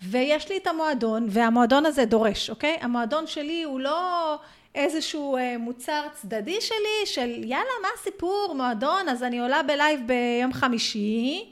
ויש 0.03 0.49
לי 0.49 0.57
את 0.57 0.67
המועדון, 0.67 1.27
והמועדון 1.31 1.87
הזה 1.87 2.05
דורש, 2.05 2.51
אוקיי? 2.51 2.77
המועדון 2.81 3.27
שלי 3.27 3.63
הוא 3.63 3.81
לא 3.81 4.35
איזשהו 4.75 5.37
אה, 5.37 5.59
מוצר 5.59 6.03
צדדי 6.13 6.61
שלי 6.61 7.07
של 7.07 7.45
יאללה 7.45 7.73
מה 7.83 7.89
הסיפור 8.01 8.55
מועדון 8.57 9.09
אז 9.09 9.23
אני 9.23 9.41
עולה 9.41 9.63
בלייב 9.63 10.01
ביום 10.07 10.53
חמישי 10.53 11.45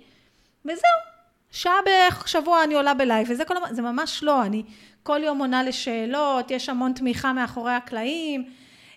וזהו 0.68 1.16
שעה 1.50 1.76
בשבוע 2.24 2.64
אני 2.64 2.74
עולה 2.74 2.94
בלייב 2.94 3.26
וזה 3.30 3.44
כל 3.44 3.54
זה 3.70 3.82
ממש 3.82 4.22
לא 4.22 4.42
אני 4.42 4.62
כל 5.02 5.20
יום 5.24 5.38
עונה 5.38 5.62
לשאלות 5.62 6.50
יש 6.50 6.68
המון 6.68 6.92
תמיכה 6.92 7.32
מאחורי 7.32 7.72
הקלעים 7.72 8.44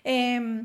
אמ, 0.06 0.62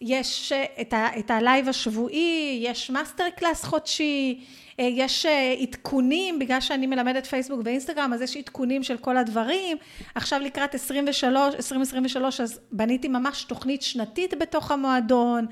יש 0.00 0.52
את, 0.80 0.92
ה, 0.92 1.18
את 1.18 1.30
הלייב 1.30 1.68
השבועי 1.68 2.60
יש 2.62 2.90
master 2.90 3.30
class 3.36 3.64
חודשי 3.64 4.44
אה, 4.80 4.88
יש 4.92 5.26
אה, 5.26 5.54
עדכונים, 5.60 6.38
בגלל 6.38 6.60
שאני 6.60 6.86
מלמדת 6.86 7.26
פייסבוק 7.26 7.60
ואינסטגרם, 7.64 8.12
אז 8.12 8.22
יש 8.22 8.36
עדכונים 8.36 8.82
של 8.82 8.96
כל 8.96 9.16
הדברים. 9.16 9.76
עכשיו 10.14 10.40
לקראת 10.40 10.74
23, 10.74 11.54
2023, 11.54 12.40
אז 12.40 12.60
בניתי 12.72 13.08
ממש 13.08 13.44
תוכנית 13.44 13.82
שנתית 13.82 14.34
בתוך 14.40 14.70
המועדון. 14.70 15.46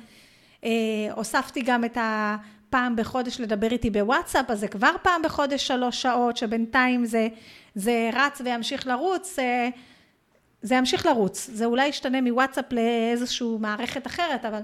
אה, 0.65 0.71
הוספתי 1.15 1.63
גם 1.63 1.85
את 1.85 1.99
הפעם 2.69 2.97
בחודש 2.97 3.41
לדבר 3.41 3.71
איתי 3.71 3.91
בוואטסאפ, 3.91 4.51
אז 4.51 4.61
זה 4.61 4.69
כבר 4.69 4.91
פעם 5.03 5.23
בחודש 5.23 5.67
שלוש 5.67 6.03
שעות, 6.03 6.37
שבינתיים 6.37 7.05
זה, 7.05 7.29
זה 7.75 8.11
רץ 8.13 8.41
וימשיך 8.45 8.87
לרוץ. 8.87 9.39
זה 10.63 10.75
ימשיך 10.75 11.07
לרוץ, 11.07 11.51
זה 11.53 11.65
אולי 11.65 11.87
ישתנה 11.87 12.21
מוואטסאפ 12.21 12.73
לאיזושהי 12.73 13.49
מערכת 13.61 14.07
אחרת, 14.07 14.45
אבל 14.45 14.61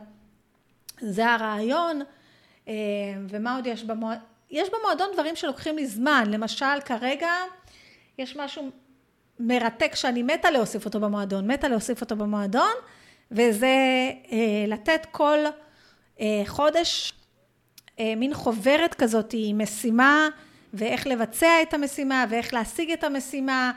זה 1.01 1.31
הרעיון. 1.31 2.03
ומה 3.29 3.57
עוד 3.57 3.67
יש 3.67 3.85
במועד... 3.85 4.19
יש 4.51 4.69
במועדון 4.69 5.09
דברים 5.13 5.37
שלוקחים 5.37 5.77
לי 5.77 5.87
זמן, 5.87 6.25
למשל 6.31 6.81
כרגע 6.85 7.31
יש 8.19 8.37
משהו 8.37 8.71
מרתק 9.39 9.95
שאני 9.95 10.23
מתה 10.23 10.51
להוסיף 10.51 10.85
אותו 10.85 11.01
במועדון, 11.01 11.51
מתה 11.51 11.69
להוסיף 11.69 12.01
אותו 12.01 12.17
במועדון, 12.17 12.73
וזה 13.31 13.67
אה, 14.33 14.65
לתת 14.67 15.07
כל 15.11 15.39
אה, 16.21 16.43
חודש 16.47 17.13
אה, 17.13 17.22
מין 18.17 18.35
חוברת 18.35 18.95
כזאת 18.95 19.35
עם 19.37 19.59
משימה 19.63 20.29
ואיך 20.75 21.07
לבצע 21.07 21.63
את 21.63 21.75
המשימה 21.75 22.25
ואיך 22.29 22.55
להשיג 22.55 22.91
את 22.91 23.05
המשימה 23.05 23.73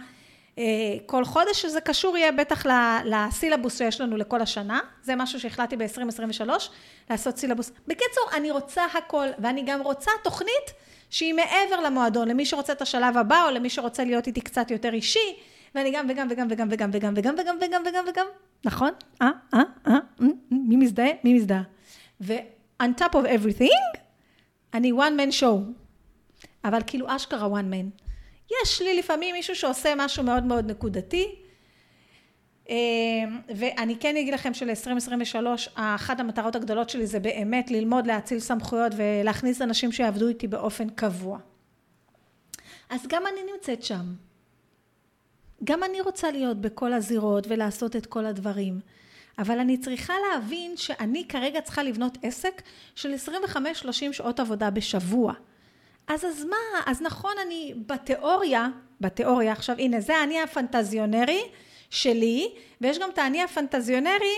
אה, 0.57 0.63
כל 1.05 1.25
חודש, 1.25 1.61
שזה 1.61 1.81
קשור 1.81 2.17
יהיה 2.17 2.31
בטח 2.31 2.65
לסילבוס 3.05 3.77
שיש 3.77 4.01
לנו 4.01 4.17
לכל 4.17 4.41
השנה, 4.41 4.79
זה 5.03 5.15
משהו 5.15 5.39
שהחלטתי 5.39 5.77
ב-2023, 5.77 6.49
לעשות 7.09 7.37
סילבוס. 7.37 7.71
בקיצור, 7.87 8.23
אני 8.33 8.51
רוצה 8.51 8.85
הכל, 8.93 9.27
ואני 9.39 9.63
גם 9.65 9.81
רוצה 9.81 10.11
תוכנית 10.23 10.71
שהיא 11.09 11.33
מעבר 11.33 11.81
למועדון, 11.85 12.27
למי 12.27 12.45
שרוצה 12.45 12.73
את 12.73 12.81
השלב 12.81 13.17
הבא, 13.17 13.45
או 13.45 13.51
למי 13.51 13.69
שרוצה 13.69 14.03
להיות 14.03 14.27
איתי 14.27 14.41
קצת 14.41 14.71
יותר 14.71 14.93
אישי, 14.93 15.35
ואני 15.75 15.91
גם 15.91 16.05
וגם 16.09 16.27
וגם 16.29 16.47
וגם 16.49 16.67
וגם 16.71 16.89
וגם 16.93 17.13
וגם 17.15 17.35
וגם 17.37 17.57
וגם 17.61 17.81
וגם 17.85 18.05
וגם, 18.09 18.25
נכון? 18.65 18.89
אה, 19.21 19.29
אה, 19.53 19.61
אה, 19.87 19.97
מי 20.51 20.75
מזדהה? 20.75 21.09
מי 21.23 21.33
מזדהה? 21.33 21.61
ו-on 22.21 23.01
top 23.01 23.13
of 23.13 23.25
everything, 23.25 24.04
אני 24.75 24.91
one 24.91 25.19
man 25.19 25.41
show. 25.41 25.85
אבל 26.65 26.79
כאילו 26.87 27.15
אשכרה 27.15 27.59
one 27.59 27.73
man. 27.73 28.05
יש 28.63 28.81
לי 28.81 28.99
לפעמים 28.99 29.35
מישהו 29.35 29.55
שעושה 29.55 29.93
משהו 29.97 30.23
מאוד 30.23 30.43
מאוד 30.43 30.71
נקודתי, 30.71 31.35
אה, 32.69 32.75
ואני 33.55 33.95
כן 33.99 34.17
אגיד 34.17 34.33
לכם 34.33 34.53
של-2023, 34.53 35.35
אחת 35.75 36.19
המטרות 36.19 36.55
הגדולות 36.55 36.89
שלי 36.89 37.07
זה 37.07 37.19
באמת 37.19 37.71
ללמוד 37.71 38.07
להציל 38.07 38.39
סמכויות 38.39 38.91
ולהכניס 38.97 39.61
אנשים 39.61 39.91
שיעבדו 39.91 40.27
איתי 40.27 40.47
באופן 40.47 40.89
קבוע. 40.89 41.39
אז 42.89 43.07
גם 43.07 43.23
אני 43.27 43.51
נמצאת 43.53 43.83
שם. 43.83 44.13
גם 45.63 45.83
אני 45.83 46.01
רוצה 46.01 46.31
להיות 46.31 46.61
בכל 46.61 46.93
הזירות 46.93 47.47
ולעשות 47.49 47.95
את 47.95 48.05
כל 48.05 48.25
הדברים. 48.25 48.79
אבל 49.37 49.59
אני 49.59 49.77
צריכה 49.77 50.13
להבין 50.29 50.77
שאני 50.77 51.25
כרגע 51.29 51.61
צריכה 51.61 51.83
לבנות 51.83 52.17
עסק 52.21 52.61
של 52.95 53.13
25-30 53.13 53.91
שעות 54.11 54.39
עבודה 54.39 54.69
בשבוע. 54.69 55.33
אז 56.07 56.25
אז 56.25 56.45
מה? 56.45 56.81
אז 56.85 57.01
נכון, 57.01 57.31
אני 57.45 57.73
בתיאוריה, 57.85 58.67
בתיאוריה, 59.01 59.51
עכשיו 59.51 59.75
הנה, 59.79 59.99
זה 59.99 60.23
אני 60.23 60.41
הפנטזיונרי 60.41 61.41
שלי, 61.89 62.53
ויש 62.81 62.99
גם 62.99 63.09
את 63.09 63.17
האני 63.17 63.43
הפנטזיונרי 63.43 64.35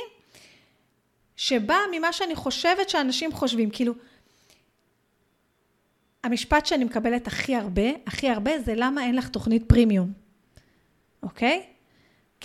שבא 1.36 1.78
ממה 1.92 2.14
שאני 2.14 2.36
חושבת 2.36 2.90
שאנשים 2.90 3.34
חושבים. 3.34 3.70
כאילו, 3.70 3.94
המשפט 6.24 6.66
שאני 6.66 6.84
מקבלת 6.84 7.28
הכי 7.28 7.56
הרבה, 7.56 7.90
הכי 8.08 8.30
הרבה, 8.30 8.60
זה 8.60 8.74
למה 8.76 9.04
אין 9.04 9.16
לך 9.16 9.30
תוכנית 9.30 9.64
פרימיום, 9.68 10.14
אוקיי? 11.24 11.66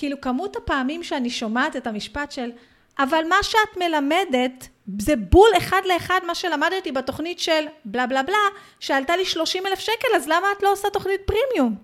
כאילו, 0.03 0.21
כמות 0.21 0.57
הפעמים 0.57 1.03
שאני 1.03 1.31
שומעת 1.31 1.77
את 1.77 1.87
המשפט 1.87 2.33
של, 2.33 2.51
אבל 2.99 3.25
מה 3.29 3.37
שאת 3.43 3.77
מלמדת 3.77 4.69
זה 4.99 5.17
בול 5.17 5.51
אחד 5.59 5.81
לאחד 5.85 6.21
מה 6.27 6.35
שלמדתי 6.35 6.93
בתוכנית 6.93 7.39
של 7.39 7.65
בלה 7.85 8.07
בלה 8.07 8.23
בלה, 8.23 8.37
שעלתה 8.81 9.17
לי 9.17 9.25
30 9.25 9.67
אלף 9.67 9.79
שקל, 9.79 10.17
אז 10.17 10.29
למה 10.29 10.47
את 10.59 10.63
לא 10.63 10.73
עושה 10.73 10.91
תוכנית 10.91 11.21
פרימיום? 11.27 11.77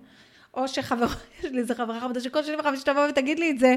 או 0.53 0.67
שחברה, 0.67 1.07
יש 1.39 1.51
לי 1.51 1.59
איזה 1.59 1.75
חברה 1.75 1.99
חמודה 1.99 2.19
שכל 2.19 2.43
שני 2.43 2.55
וחמישי 2.55 2.83
תבוא 2.83 3.07
ותגיד 3.09 3.39
לי 3.39 3.51
את 3.51 3.59
זה, 3.59 3.75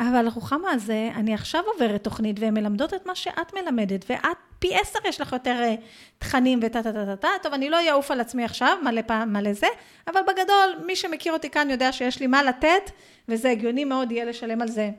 אבל 0.00 0.28
רוחמה, 0.34 0.78
זה, 0.78 1.10
אני 1.14 1.34
עכשיו 1.34 1.62
עוברת 1.74 2.04
תוכנית 2.04 2.40
והן 2.40 2.54
מלמדות 2.54 2.94
את 2.94 3.06
מה 3.06 3.14
שאת 3.14 3.54
מלמדת, 3.54 4.04
ואת 4.10 4.36
פי 4.58 4.74
עשר 4.74 4.98
יש 5.04 5.20
לך 5.20 5.32
יותר 5.32 5.60
אה, 5.62 5.74
תכנים 6.18 6.60
וטה 6.62 6.82
טה 6.82 6.92
טה 6.92 7.06
טה 7.06 7.16
טה, 7.16 7.28
טוב, 7.42 7.52
אני 7.52 7.70
לא 7.70 7.90
אעוף 7.90 8.10
על 8.10 8.20
עצמי 8.20 8.44
עכשיו, 8.44 8.76
מלא 8.84 9.02
פעם, 9.06 9.32
מלא 9.32 9.52
זה, 9.52 9.66
אבל 10.06 10.20
בגדול, 10.28 10.84
מי 10.86 10.96
שמכיר 10.96 11.32
אותי 11.32 11.50
כאן 11.50 11.70
יודע 11.70 11.92
שיש 11.92 12.20
לי 12.20 12.26
מה 12.26 12.42
לתת, 12.42 12.90
וזה 13.28 13.50
הגיוני 13.50 13.84
מאוד 13.84 14.12
יהיה 14.12 14.24
לשלם 14.24 14.62
על 14.62 14.68
זה, 14.68 14.90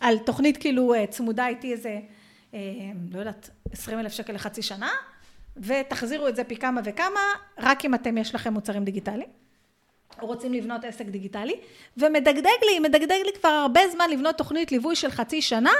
על 0.00 0.18
תוכנית 0.18 0.56
כאילו 0.56 0.94
אה, 0.94 1.06
צמודה 1.06 1.48
איתי 1.48 1.72
איזה, 1.72 1.98
אה, 2.54 2.58
לא 3.12 3.18
יודעת, 3.18 3.50
20 3.72 3.98
אלף 3.98 4.12
שקל 4.12 4.32
לחצי 4.32 4.62
שנה, 4.62 4.90
ותחזירו 5.56 6.28
את 6.28 6.36
זה 6.36 6.44
פי 6.44 6.56
כמה 6.56 6.80
וכמה, 6.84 7.20
רק 7.58 7.84
אם 7.84 7.94
אתם 7.94 8.18
יש 8.18 8.34
לכם 8.34 8.52
מוצרים 8.52 8.84
דיגיטליים. 8.84 9.40
רוצים 10.22 10.52
לבנות 10.52 10.84
עסק 10.84 11.04
דיגיטלי, 11.04 11.54
ומדגדג 11.96 12.64
לי, 12.66 12.78
מדגדג 12.78 13.18
לי 13.24 13.32
כבר 13.40 13.48
הרבה 13.48 13.80
זמן 13.88 14.10
לבנות 14.10 14.38
תוכנית 14.38 14.72
ליווי 14.72 14.96
של 14.96 15.10
חצי 15.10 15.42
שנה 15.42 15.72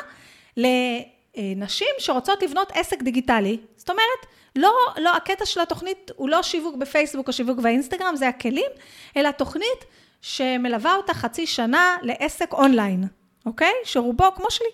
לנשים 0.57 1.95
שרוצות 1.99 2.43
לבנות 2.43 2.73
עסק 2.75 3.03
דיגיטלי. 3.03 3.59
זאת 3.77 3.91
אומרת, 3.91 4.27
לא, 4.57 4.73
לא, 4.97 5.17
הקטע 5.17 5.47
של 5.47 5.61
התוכנית 5.61 6.11
הוא 6.17 6.29
לא 6.29 6.43
שיווק 6.43 6.77
בפייסבוק 6.77 7.29
או 7.29 7.33
שיווק 7.33 7.59
באינסטגרם, 7.59 8.17
זה 8.17 8.29
הכלים, 8.29 8.71
אלא 9.17 9.31
תוכנית 9.31 9.85
שמלווה 10.21 10.95
אותה 10.95 11.15
חצי 11.15 11.47
שנה 11.47 11.97
לעסק 12.03 12.53
אונליין, 12.53 13.05
אוקיי? 13.47 13.73
שרובו 13.85 14.25
כמו 14.37 14.51
שלי. 14.51 14.69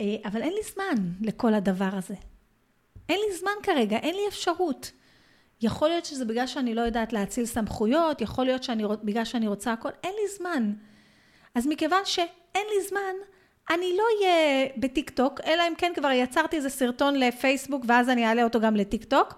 אה, 0.00 0.16
אבל 0.24 0.42
אין 0.42 0.52
לי 0.52 0.62
זמן 0.74 0.94
לכל 1.20 1.54
הדבר 1.54 1.88
הזה. 1.92 2.14
אין 3.08 3.18
לי 3.28 3.36
זמן 3.36 3.52
כרגע, 3.62 3.96
אין 3.96 4.14
לי 4.14 4.28
אפשרות. 4.28 4.92
יכול 5.62 5.88
להיות 5.88 6.04
שזה 6.04 6.24
בגלל 6.24 6.46
שאני 6.46 6.74
לא 6.74 6.80
יודעת 6.80 7.12
להציל 7.12 7.46
סמכויות, 7.46 8.20
יכול 8.20 8.44
להיות 8.44 8.62
שאני, 8.62 8.84
בגלל 9.02 9.24
שאני 9.24 9.48
רוצה 9.48 9.72
הכל, 9.72 9.88
אין 10.04 10.12
לי 10.22 10.28
זמן. 10.38 10.72
אז 11.54 11.66
מכיוון 11.66 12.00
שאין 12.04 12.66
לי 12.74 12.88
זמן, 12.88 13.14
אני 13.70 13.96
לא 13.96 14.04
אהיה 14.20 14.68
בטיק 14.76 15.10
טוק, 15.10 15.40
אלא 15.46 15.62
אם 15.68 15.74
כן 15.78 15.92
כבר 15.94 16.10
יצרתי 16.10 16.56
איזה 16.56 16.70
סרטון 16.70 17.14
לפייסבוק 17.16 17.84
ואז 17.88 18.08
אני 18.08 18.26
אעלה 18.26 18.44
אותו 18.44 18.60
גם 18.60 18.76
לטיק 18.76 19.04
טוק, 19.04 19.34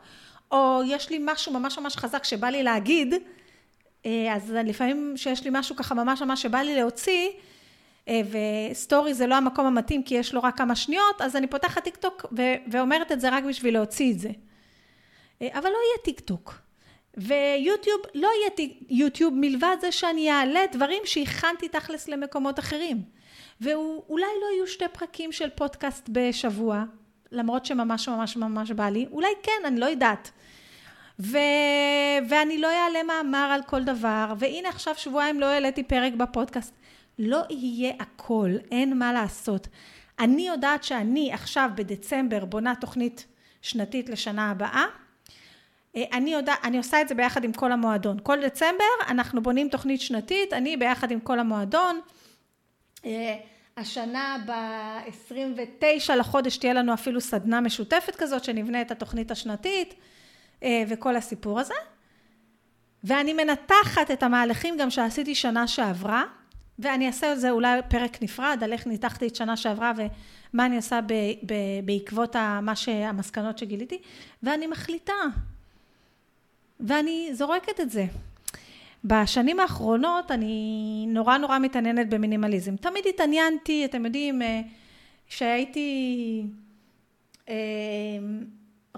או 0.53 0.81
יש 0.87 1.11
לי 1.11 1.19
משהו 1.21 1.53
ממש 1.53 1.79
ממש 1.79 1.97
חזק 1.97 2.25
שבא 2.25 2.47
לי 2.47 2.63
להגיד, 2.63 3.15
אה, 4.07 4.35
אז 4.35 4.51
לפעמים 4.65 5.13
שיש 5.17 5.45
לי 5.45 5.51
משהו 5.53 5.77
ככה 5.77 5.95
ממש 5.95 6.23
ממש 6.23 6.43
שבא 6.43 6.59
לי 6.59 6.75
להוציא, 6.77 7.29
אה, 8.09 8.21
וסטורי 8.71 9.15
זה 9.15 9.27
לא 9.27 9.35
המקום 9.35 9.67
המתאים 9.67 10.03
כי 10.03 10.15
יש 10.15 10.35
לו 10.35 10.43
רק 10.43 10.59
כמה 10.59 10.77
שניות, 10.77 11.21
אז 11.21 11.37
אני 11.37 11.47
פותחת 11.47 11.85
טיק 11.85 11.97
טוק 11.97 12.27
ואומרת 12.71 13.13
את 13.13 13.21
זה 13.21 13.29
רק 13.29 13.45
בשביל 13.45 13.75
להוציא 13.75 14.13
את 14.13 14.19
זה. 14.19 14.31
אה, 15.43 15.49
אבל 15.53 15.71
לא 15.71 15.77
יהיה 15.77 16.05
טיק 16.05 16.21
טוק. 16.21 16.55
ויוטיוב, 17.17 18.01
לא 18.15 18.29
יהיה 18.39 18.71
יוטיוב 18.89 19.35
מלבד 19.37 19.77
זה 19.81 19.93
שאני 19.93 20.31
אעלה 20.31 20.61
דברים 20.73 21.03
שהכנתי 21.05 21.69
תכלס 21.69 22.09
למקומות 22.09 22.59
אחרים. 22.59 23.03
ואולי 23.61 24.27
לא 24.43 24.47
יהיו 24.55 24.67
שתי 24.67 24.85
פרקים 24.93 25.33
של 25.33 25.51
פודקאסט 25.51 26.09
בשבוע, 26.13 26.85
למרות 27.33 27.67
שממש 27.67 28.09
ממש 28.09 28.37
ממש 28.37 28.71
בא 28.71 28.89
לי, 28.89 29.07
אולי 29.11 29.29
כן, 29.43 29.63
אני 29.65 29.81
לא 29.81 29.87
יודעת. 29.87 30.31
ו... 31.21 31.39
ואני 32.29 32.59
לא 32.59 32.69
אעלה 32.69 33.03
מאמר 33.03 33.51
על 33.55 33.63
כל 33.63 33.85
דבר, 33.85 34.33
והנה 34.39 34.69
עכשיו 34.69 34.95
שבועיים 34.97 35.41
לא 35.41 35.47
העליתי 35.47 35.83
פרק 35.83 36.13
בפודקאסט. 36.13 36.75
לא 37.19 37.41
יהיה 37.51 37.93
הכל, 38.01 38.51
אין 38.71 38.99
מה 38.99 39.13
לעשות. 39.13 39.69
אני 40.19 40.49
יודעת 40.49 40.85
שאני 40.85 41.33
עכשיו 41.33 41.71
בדצמבר 41.75 42.45
בונה 42.45 42.75
תוכנית 42.75 43.27
שנתית 43.63 44.09
לשנה 44.09 44.51
הבאה, 44.51 44.73
אה, 44.75 45.04
אני, 45.97 46.33
יודע, 46.33 46.55
אני 46.65 46.79
עושה 46.79 47.01
את 47.01 47.09
זה 47.09 47.15
ביחד 47.15 47.45
עם 47.45 47.53
כל 47.53 47.73
המועדון. 47.73 48.17
כל 48.23 48.39
דצמבר 48.47 48.85
אנחנו 49.09 49.43
בונים 49.43 49.69
תוכנית 49.69 50.01
שנתית, 50.01 50.53
אני 50.53 50.77
ביחד 50.77 51.11
עם 51.11 51.21
כל 51.21 51.39
המועדון. 51.39 52.01
אה, 53.05 53.37
השנה 53.77 54.37
ב-29 54.47 56.15
לחודש 56.15 56.57
תהיה 56.57 56.73
לנו 56.73 56.95
אפילו 56.95 57.21
סדנה 57.21 57.61
משותפת 57.61 58.17
כזאת 58.17 58.45
שנבנה 58.45 58.83
את 58.83 58.91
התוכנית 58.91 59.31
השנתית 59.31 59.95
אה, 60.63 60.83
וכל 60.89 61.17
הסיפור 61.17 61.61
הזה. 61.61 61.75
ואני 63.05 63.33
מנתחת 63.33 64.11
את 64.13 64.23
המהלכים 64.23 64.77
גם 64.77 64.91
שעשיתי 64.91 65.35
שנה 65.35 65.67
שעברה, 65.67 66.25
ואני 66.79 67.07
אעשה 67.07 67.31
על 67.31 67.37
זה 67.37 67.51
אולי 67.51 67.81
פרק 67.89 68.23
נפרד, 68.23 68.59
על 68.63 68.73
איך 68.73 68.87
ניתחתי 68.87 69.27
את 69.27 69.37
שנה 69.37 69.57
שעברה 69.57 69.93
ומה 69.97 70.67
אני 70.67 70.77
עושה 70.77 71.01
בעקבות 71.85 72.37
מה 72.63 72.77
שהמסקנות 72.77 73.59
שגיליתי, 73.59 73.99
ואני 74.43 74.67
מחליטה 74.67 75.13
ואני 76.85 77.31
זורקת 77.33 77.81
את 77.81 77.91
זה. 77.91 78.07
בשנים 79.05 79.61
האחרונות 79.61 80.31
אני 80.31 81.05
נורא 81.09 81.39
נורא 81.39 81.59
מתעניינת 81.59 82.09
במינימליזם. 82.09 82.77
תמיד 82.77 83.05
התעניינתי, 83.09 83.85
אתם 83.85 84.05
יודעים, 84.05 84.43
אה, 84.43 84.61
שהייתי 85.29 86.43
אה, 87.49 87.55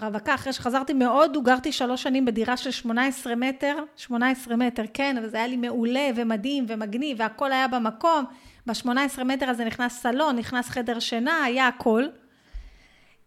רווקה, 0.01 0.35
אחרי 0.35 0.53
שחזרתי 0.53 0.93
מהודו, 0.93 1.43
גרתי 1.43 1.73
שלוש 1.73 2.03
שנים 2.03 2.25
בדירה 2.25 2.57
של 2.57 2.71
18 2.71 3.37
מטר, 3.37 3.77
18 3.97 4.57
מטר, 4.57 4.83
כן, 4.95 5.17
וזה 5.23 5.37
היה 5.37 5.47
לי 5.47 5.57
מעולה 5.57 6.09
ומדהים 6.17 6.65
ומגניב, 6.69 7.17
והכל 7.21 7.53
היה 7.53 7.69
במקום. 7.69 8.25
ב-18 8.67 9.25
מטר 9.25 9.51
הזה 9.51 9.65
נכנס 9.65 10.01
סלון, 10.03 10.37
נכנס 10.37 10.69
חדר 10.69 11.01
שינה, 11.01 11.45
היה 11.45 11.69
הכל. 11.69 12.05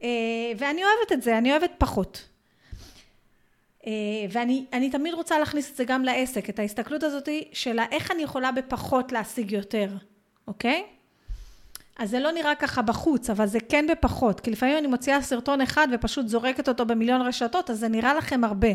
אה, 0.03 0.07
ואני 0.57 0.81
אוהבת 0.83 1.11
את 1.11 1.21
זה, 1.21 1.37
אני 1.37 1.51
אוהבת 1.51 1.71
פחות. 1.77 2.29
אה, 3.87 3.91
ואני 4.31 4.89
תמיד 4.91 5.13
רוצה 5.13 5.39
להכניס 5.39 5.71
את 5.71 5.75
זה 5.75 5.85
גם 5.85 6.03
לעסק, 6.03 6.49
את 6.49 6.59
ההסתכלות 6.59 7.03
הזאת 7.03 7.29
של 7.53 7.79
איך 7.91 8.11
אני 8.11 8.23
יכולה 8.23 8.51
בפחות 8.51 9.11
להשיג 9.11 9.51
יותר, 9.51 9.89
אוקיי? 10.47 10.83
אז 11.99 12.09
זה 12.09 12.19
לא 12.19 12.31
נראה 12.31 12.55
ככה 12.55 12.81
בחוץ, 12.81 13.29
אבל 13.29 13.45
זה 13.45 13.59
כן 13.69 13.85
בפחות, 13.91 14.39
כי 14.39 14.51
לפעמים 14.51 14.77
אני 14.77 14.87
מוציאה 14.87 15.21
סרטון 15.21 15.61
אחד 15.61 15.87
ופשוט 15.93 16.27
זורקת 16.27 16.67
אותו 16.67 16.85
במיליון 16.85 17.21
רשתות, 17.21 17.69
אז 17.69 17.79
זה 17.79 17.87
נראה 17.87 18.13
לכם 18.13 18.43
הרבה. 18.43 18.67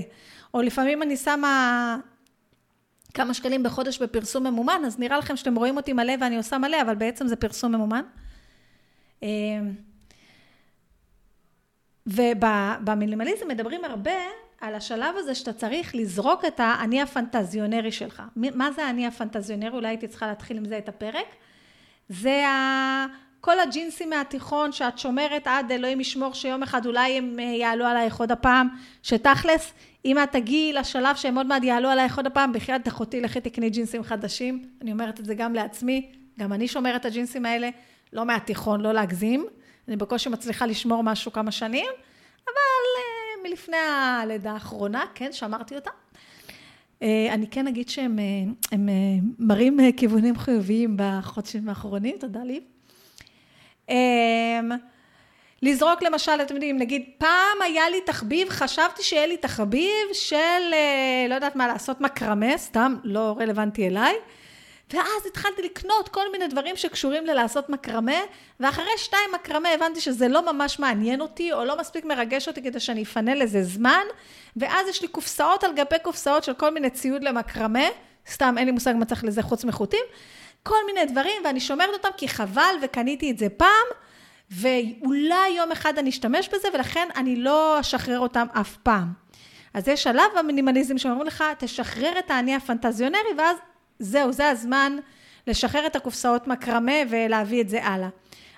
או 0.54 0.62
לפעמים 0.62 1.02
אני 1.02 1.16
שמה 1.16 1.98
כמה 3.14 3.34
שקלים 3.34 3.62
בחודש 3.62 4.02
בפרסום 4.02 4.46
ממומן, 4.46 4.82
אז 4.86 4.98
נראה 4.98 5.18
לכם 5.18 5.36
שאתם 5.36 5.54
רואים 5.54 5.76
אותי 5.76 5.92
מלא 5.92 6.12
ואני 6.20 6.36
עושה 6.36 6.58
מלא, 6.58 6.82
אבל 6.82 6.94
בעצם 6.94 7.26
זה 7.26 7.36
פרסום 7.36 7.74
ממומן. 7.74 8.02
אה, 9.22 9.28
ובמינימליזם 12.06 13.48
מדברים 13.48 13.84
הרבה 13.84 14.10
על 14.64 14.74
השלב 14.74 15.14
הזה 15.16 15.34
שאתה 15.34 15.52
צריך 15.52 15.94
לזרוק 15.94 16.44
את 16.44 16.60
האני 16.60 17.02
הפנטזיונרי 17.02 17.92
שלך. 17.92 18.22
מה 18.36 18.72
זה 18.72 18.84
האני 18.84 19.06
הפנטזיונרי? 19.06 19.76
אולי 19.76 19.88
הייתי 19.88 20.08
צריכה 20.08 20.26
להתחיל 20.26 20.56
עם 20.56 20.64
זה 20.64 20.78
את 20.78 20.88
הפרק. 20.88 21.26
זה 22.08 22.46
ה... 22.48 23.06
כל 23.40 23.60
הג'ינסים 23.60 24.10
מהתיכון 24.10 24.72
שאת 24.72 24.98
שומרת 24.98 25.46
עד 25.46 25.72
אלוהים 25.72 26.00
ישמור 26.00 26.34
שיום 26.34 26.62
אחד 26.62 26.86
אולי 26.86 27.18
הם 27.18 27.36
אה, 27.38 27.44
יעלו 27.44 27.84
עלייך 27.84 28.16
עוד 28.16 28.32
הפעם, 28.32 28.68
שתכלס, 29.02 29.72
אם 30.04 30.18
את 30.18 30.32
תגיעי 30.32 30.72
לשלב 30.72 31.16
שהם 31.16 31.36
עוד 31.36 31.46
מעט 31.46 31.64
יעלו 31.64 31.88
עלייך 31.88 32.16
עוד 32.16 32.26
הפעם, 32.26 32.52
בחייאת 32.52 32.88
אחותי 32.88 33.20
לכי 33.20 33.40
תקני 33.40 33.70
ג'ינסים 33.70 34.02
חדשים. 34.02 34.64
אני 34.82 34.92
אומרת 34.92 35.20
את 35.20 35.24
זה 35.24 35.34
גם 35.34 35.54
לעצמי, 35.54 36.10
גם 36.38 36.52
אני 36.52 36.68
שומרת 36.68 37.00
את 37.00 37.06
הג'ינסים 37.06 37.46
האלה, 37.46 37.68
לא 38.12 38.24
מהתיכון, 38.24 38.80
לא 38.80 38.92
להגזים. 38.92 39.46
אני 39.88 39.96
בקושי 39.96 40.28
מצליחה 40.28 40.66
לשמור 40.66 41.02
משהו 41.02 41.32
כמה 41.32 41.50
שנים, 41.50 41.86
אבל 42.44 42.84
אה, 42.98 43.13
מלפני 43.44 43.76
הלידה 43.76 44.52
האחרונה, 44.52 45.04
כן, 45.14 45.32
שמרתי 45.32 45.74
אותה. 45.74 45.90
אה, 47.02 47.28
אני 47.34 47.46
כן 47.46 47.66
אגיד 47.66 47.88
שהם 47.88 48.18
אה, 48.18 48.24
הם 48.72 48.88
אה, 48.88 48.94
מראים 49.38 49.78
כיוונים 49.96 50.38
חיוביים 50.38 50.96
בחודשים 50.96 51.68
האחרונים, 51.68 52.16
תודה 52.20 52.40
לי. 52.44 52.60
לזרוק 55.62 56.02
למשל, 56.02 56.32
אתם 56.42 56.54
יודעים, 56.54 56.78
נגיד, 56.78 57.02
פעם 57.18 57.62
היה 57.64 57.90
לי 57.90 58.00
תחביב, 58.00 58.48
חשבתי 58.48 59.02
שיהיה 59.02 59.26
לי 59.26 59.36
תחביב 59.36 60.06
של, 60.12 60.74
לא 61.28 61.34
יודעת 61.34 61.56
מה 61.56 61.66
לעשות, 61.66 62.00
מקרמה, 62.00 62.58
סתם, 62.58 62.96
לא 63.04 63.36
רלוונטי 63.38 63.86
אליי. 63.86 64.14
ואז 64.92 65.26
התחלתי 65.26 65.62
לקנות 65.62 66.08
כל 66.08 66.32
מיני 66.32 66.46
דברים 66.46 66.76
שקשורים 66.76 67.26
ללעשות 67.26 67.68
מקרמה, 67.68 68.18
ואחרי 68.60 68.90
שתיים 68.96 69.30
מקרמה 69.34 69.68
הבנתי 69.68 70.00
שזה 70.00 70.28
לא 70.28 70.52
ממש 70.52 70.78
מעניין 70.78 71.20
אותי, 71.20 71.52
או 71.52 71.64
לא 71.64 71.78
מספיק 71.80 72.04
מרגש 72.04 72.48
אותי 72.48 72.62
כדי 72.62 72.80
שאני 72.80 73.02
אפנה 73.02 73.34
לזה 73.34 73.62
זמן, 73.62 74.04
ואז 74.56 74.88
יש 74.88 75.02
לי 75.02 75.08
קופסאות 75.08 75.64
על 75.64 75.72
גבי 75.72 75.98
קופסאות 76.02 76.44
של 76.44 76.54
כל 76.54 76.70
מיני 76.70 76.90
ציוד 76.90 77.24
למקרמה, 77.24 77.84
סתם 78.30 78.54
אין 78.58 78.66
לי 78.66 78.72
מושג 78.72 78.94
מה 78.98 79.04
צריך 79.04 79.24
לזה 79.24 79.42
חוץ 79.42 79.64
מחוטים, 79.64 80.04
כל 80.62 80.86
מיני 80.86 81.04
דברים, 81.04 81.42
ואני 81.44 81.60
שומרת 81.60 81.90
אותם 81.92 82.08
כי 82.16 82.28
חבל 82.28 82.74
וקניתי 82.82 83.30
את 83.30 83.38
זה 83.38 83.48
פעם, 83.48 83.86
ואולי 84.50 85.48
יום 85.56 85.72
אחד 85.72 85.98
אני 85.98 86.10
אשתמש 86.10 86.48
בזה, 86.48 86.68
ולכן 86.74 87.08
אני 87.16 87.36
לא 87.36 87.80
אשחרר 87.80 88.18
אותם 88.18 88.46
אף 88.52 88.76
פעם. 88.76 89.12
אז 89.74 89.88
יש 89.88 90.02
שלב 90.02 90.30
במינימליזם 90.38 90.98
שאומרים 90.98 91.26
לך, 91.26 91.44
תשחרר 91.58 92.18
את 92.18 92.30
האני 92.30 92.54
הפנטזיונרי, 92.54 93.34
ואז 93.38 93.56
זהו, 93.98 94.32
זה 94.32 94.48
הזמן 94.48 94.96
לשחרר 95.46 95.86
את 95.86 95.96
הקופסאות 95.96 96.46
מקרמה 96.46 96.92
ולהביא 97.10 97.60
את 97.60 97.68
זה 97.68 97.84
הלאה. 97.84 98.08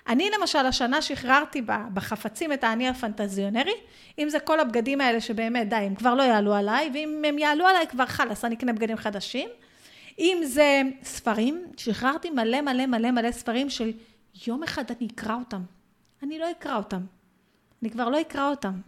אני 0.09 0.31
למשל 0.39 0.67
השנה 0.67 1.03
שחררתי 1.03 1.63
בחפצים 1.95 2.53
את 2.53 2.65
האני 2.65 2.89
הפנטזיונרי, 2.89 3.75
אם 4.19 4.29
זה 4.29 4.41
כל 4.41 4.61
הבגדים 4.61 5.01
האלה 5.01 5.21
שבאמת 5.21 5.69
די, 5.69 5.77
הם 5.77 5.95
כבר 5.95 6.15
לא 6.15 6.23
יעלו 6.23 6.55
עליי, 6.55 6.91
ואם 6.95 7.23
הם 7.29 7.39
יעלו 7.39 7.67
עליי 7.67 7.87
כבר 7.87 8.07
חלאס, 8.07 8.45
אני 8.45 8.55
אקנה 8.55 8.73
בגדים 8.73 8.97
חדשים. 8.97 9.49
אם 10.19 10.41
זה 10.45 10.83
ספרים, 11.03 11.65
שחררתי 11.77 12.31
מלא 12.31 12.61
מלא 12.61 12.87
מלא 12.87 13.11
מלא 13.11 13.33
ספרים 13.33 13.71
של 13.71 13.93
יום 14.47 14.63
אחד 14.63 14.85
אני 14.91 15.09
אקרא 15.15 15.35
אותם. 15.35 15.63
אני 16.23 16.39
לא 16.39 16.51
אקרא 16.51 16.77
אותם. 16.77 17.01
אני 17.83 17.91
כבר 17.91 18.09
לא 18.09 18.21
אקרא 18.21 18.51
אותם, 18.51 18.81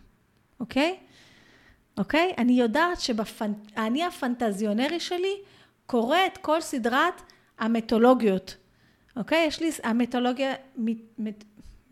אוקיי? 0.61 0.97
אוקיי? 1.99 2.33
אני 2.39 2.53
יודעת 2.53 3.01
שהאני 3.01 4.05
הפנטזיונרי 4.05 5.01
שלי 5.01 5.35
קורא 5.89 6.19
את 6.27 6.39
כל 6.39 6.61
סדרת 6.61 7.23
המיתולוגיות. 7.59 8.57
אוקיי? 9.17 9.47
יש 9.47 9.61
לי 9.61 9.71
מיתולוגיה 9.95 10.55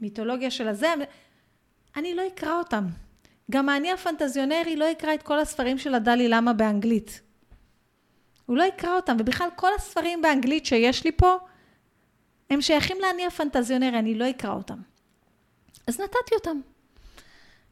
מיתולוגיה 0.00 0.50
של 0.50 0.68
הזה, 0.68 0.94
אני 1.96 2.14
לא 2.14 2.22
אקרא 2.26 2.58
אותם. 2.58 2.84
גם 3.50 3.68
האני 3.68 3.92
הפנטזיונרי 3.92 4.76
לא 4.76 4.84
יקרא 4.84 5.14
את 5.14 5.22
כל 5.22 5.38
הספרים 5.38 5.78
של 5.78 5.94
הדלי 5.94 6.28
למה 6.28 6.52
באנגלית. 6.52 7.20
הוא 8.46 8.56
לא 8.56 8.62
יקרא 8.62 8.96
אותם, 8.96 9.16
ובכלל 9.18 9.48
כל 9.56 9.70
הספרים 9.76 10.22
באנגלית 10.22 10.66
שיש 10.66 11.04
לי 11.04 11.12
פה, 11.12 11.36
הם 12.50 12.60
שייכים 12.60 12.96
לאני 13.00 13.26
הפנטזיונרי, 13.26 13.98
אני 13.98 14.14
לא 14.14 14.30
אקרא 14.30 14.52
אותם. 14.54 14.78
אז 15.86 16.00
נתתי 16.00 16.34
אותם. 16.34 16.60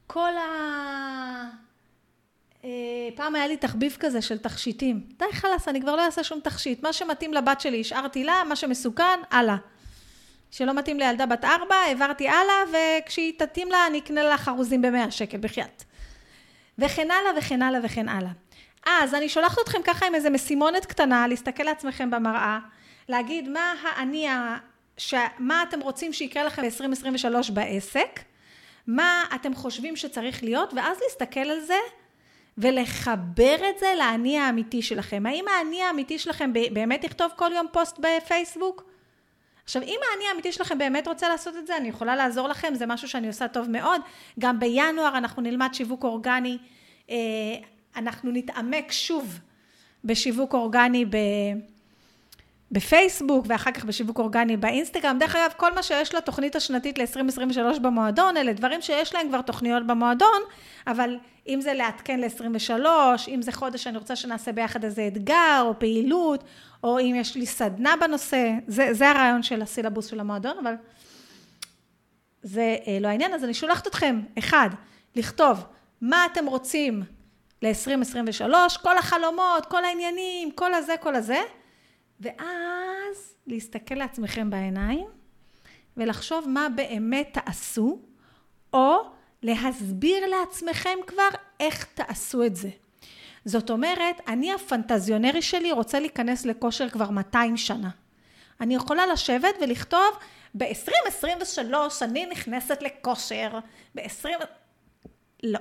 כל 0.07 0.37
ה... 0.37 1.64
אה, 2.65 2.71
פעם 3.15 3.35
היה 3.35 3.47
לי 3.47 3.57
תחביב 3.57 3.97
כזה 4.01 4.23
של 4.23 4.39
תכשיטים. 4.39 5.01
די 5.19 5.33
חלאס, 5.33 5.69
אני 5.69 5.81
כבר 5.81 5.97
לא 5.97 6.05
אעשה 6.05 6.25
שום 6.25 6.41
תכשיט. 6.41 6.83
מה 6.83 6.93
שמתאים 6.93 7.35
לבת 7.35 7.61
שלי 7.61 7.81
השארתי 7.81 8.25
לה, 8.25 8.43
מה 8.49 8.57
שמסוכן, 8.57 9.21
הלאה. 9.31 9.57
שלא 10.51 10.75
מתאים 10.75 10.99
לילדה 10.99 11.27
בת 11.27 11.45
ארבע, 11.45 11.75
העברתי 11.75 12.29
הלאה, 12.29 12.55
וכשהיא 12.73 13.33
תתאים 13.39 13.71
לה, 13.71 13.87
אני 13.87 13.99
אקנה 13.99 14.23
לה 14.23 14.39
חרוזים 14.39 14.83
במאה 14.83 15.11
שקל, 15.11 15.39
בחייאת. 15.39 15.85
וכן 16.79 17.11
הלאה 17.11 17.39
וכן 17.39 17.63
הלאה 17.63 17.81
וכן 17.85 18.09
הלאה. 18.09 18.31
אז 18.87 19.15
אני 19.15 19.29
שולחת 19.29 19.59
אתכם 19.65 19.79
ככה 19.85 20.07
עם 20.07 20.15
איזה 20.15 20.31
משימונת 20.31 20.87
קטנה, 20.87 21.29
להסתכל 21.29 21.63
לעצמכם 21.63 22.11
במראה, 22.11 22.59
להגיד 23.09 23.49
מה 23.49 23.75
האני, 23.83 24.27
ש... 24.97 25.15
מה 25.39 25.63
אתם 25.63 25.81
רוצים 25.81 26.13
שיקרה 26.13 26.45
לכם 26.45 26.63
ב-2023 26.63 27.53
בעסק, 27.53 28.21
מה 28.87 29.25
אתם 29.35 29.55
חושבים 29.55 29.97
שצריך 29.97 30.43
להיות, 30.43 30.75
ואז 30.75 30.99
להסתכל 31.03 31.41
על 31.41 31.61
זה 31.61 31.79
ולחבר 32.59 33.57
את 33.71 33.79
זה 33.79 33.87
לאני 33.99 34.39
האמיתי 34.39 34.83
שלכם. 34.83 35.27
האם 35.27 35.45
האני 35.49 35.83
האמיתי 35.83 36.19
שלכם 36.19 36.53
באמת 36.73 37.05
יכתוב 37.05 37.33
כל 37.37 37.51
יום 37.55 37.67
פוסט 37.73 37.99
בפייסבוק? 37.99 38.85
עכשיו, 39.65 39.83
אם 39.83 39.99
האני 40.11 40.25
האמיתי 40.31 40.53
שלכם 40.53 40.79
באמת 40.79 41.09
רוצה 41.09 41.29
לעשות 41.29 41.57
את 41.57 41.67
זה, 41.67 41.77
אני 41.77 41.89
יכולה 41.89 42.17
לעזור 42.17 42.49
לכם, 42.49 42.75
זה 42.75 42.87
משהו 42.87 43.09
שאני 43.09 43.27
עושה 43.27 43.49
טוב 43.49 43.71
מאוד. 43.71 44.01
גם 44.39 44.61
בינואר 44.61 45.19
אנחנו 45.19 45.43
נלמד 45.43 45.69
שיווק 45.73 46.05
אורגני, 46.05 46.59
אה, 47.11 47.17
אנחנו 47.97 48.31
נתעמק 48.31 48.93
שוב 48.93 49.39
בשיווק 50.05 50.55
אורגני 50.55 51.05
ב... 51.05 51.17
בפייסבוק 52.71 53.47
ואחר 53.49 53.73
כך 53.73 53.85
בשיווק 53.85 54.19
אורגני 54.19 54.57
באינסטגרם. 54.57 55.19
דרך 55.19 55.37
אגב, 55.37 55.51
כל 55.57 55.75
מה 55.75 55.83
שיש 55.83 56.15
לתוכנית 56.15 56.57
השנתית 56.57 56.99
ל-2023 56.99 57.79
במועדון, 57.79 58.37
אלה 58.37 58.53
דברים 58.53 58.83
שיש 58.83 59.15
להם 59.15 59.29
כבר 59.29 59.43
תוכניות 59.43 59.87
במועדון, 59.87 60.43
אבל 60.87 61.19
אם 61.49 61.61
זה 61.61 61.75
לעדכן 61.75 62.21
ל-23, 62.21 62.81
אם 63.29 63.43
זה 63.43 63.53
חודש 63.53 63.85
שאני 63.85 63.99
רוצה 63.99 64.17
שנעשה 64.17 64.53
ביחד 64.53 64.85
איזה 64.85 65.07
אתגר 65.07 65.63
או 65.65 65.79
פעילות, 65.79 66.45
או 66.83 66.99
אם 66.99 67.15
יש 67.17 67.35
לי 67.35 67.47
סדנה 67.47 67.95
בנושא, 68.01 68.53
זה, 68.67 68.89
זה 68.95 69.11
הרעיון 69.11 69.43
של 69.43 69.63
הסילבוס 69.63 70.07
של 70.07 70.21
המועדון, 70.21 70.59
אבל 70.59 70.75
זה 72.43 72.77
אה, 72.87 72.99
לא 73.01 73.09
העניין. 73.09 73.35
אז 73.35 73.45
אני 73.45 73.55
שולחת 73.55 73.87
אתכם, 73.87 74.21
אחד, 74.39 74.69
לכתוב 75.17 75.65
מה 76.01 76.27
אתם 76.33 76.47
רוצים 76.47 77.03
ל-2023, 77.63 78.79
כל 78.83 78.99
החלומות, 78.99 79.67
כל 79.67 79.85
העניינים, 79.85 80.51
כל 80.51 80.75
הזה, 80.75 80.95
כל 81.01 81.15
הזה. 81.15 81.41
ואז 82.21 83.35
להסתכל 83.47 83.95
לעצמכם 83.95 84.51
בעיניים 84.51 85.07
ולחשוב 85.97 86.49
מה 86.49 86.69
באמת 86.69 87.39
תעשו, 87.45 87.99
או 88.73 88.97
להסביר 89.45 90.27
לעצמכם 90.27 90.99
כבר 91.07 91.29
איך 91.61 91.85
תעשו 91.95 92.45
את 92.45 92.57
זה. 92.57 92.69
זאת 93.45 93.71
אומרת, 93.71 94.21
אני 94.29 94.53
הפנטזיונרי 94.53 95.43
שלי 95.43 95.73
רוצה 95.73 96.01
להיכנס 96.01 96.47
לכושר 96.47 96.89
כבר 96.89 97.11
200 97.11 97.57
שנה. 97.57 97.91
אני 98.61 98.75
יכולה 98.75 99.07
לשבת 99.07 99.55
ולכתוב, 99.61 100.19
ב-2023 100.55 101.75
אני 102.03 102.27
נכנסת 102.27 102.83
לכושר, 102.83 103.59
ב-20... 103.95 104.29
לא. 105.43 105.59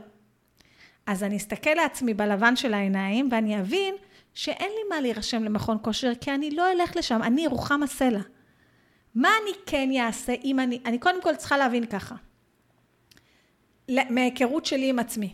אז 1.06 1.24
אני 1.24 1.38
אסתכל 1.38 1.74
לעצמי 1.74 2.14
בלבן 2.14 2.56
של 2.56 2.74
העיניים 2.74 3.30
ואני 3.32 3.60
אבין 3.60 3.96
שאין 4.34 4.70
לי 4.70 4.90
מה 4.90 5.02
להירשם 5.02 5.44
למכון 5.44 5.78
כושר, 5.82 6.12
כי 6.22 6.32
אני 6.32 6.52
לא 6.52 6.72
אלך 6.72 6.96
לשם, 6.96 7.24
אני 7.24 7.48
רוחמה 7.48 7.88
סלע. 7.88 8.22
מה 9.16 9.30
אני 9.44 9.52
כן 9.66 9.90
אעשה 10.02 10.34
אם 10.44 10.60
אני, 10.60 10.80
אני 10.86 10.98
קודם 11.00 11.22
כל 11.22 11.36
צריכה 11.36 11.58
להבין 11.58 11.86
ככה, 11.86 12.16
מהיכרות 13.90 14.66
שלי 14.66 14.90
עם 14.90 15.00
עצמי. 15.00 15.34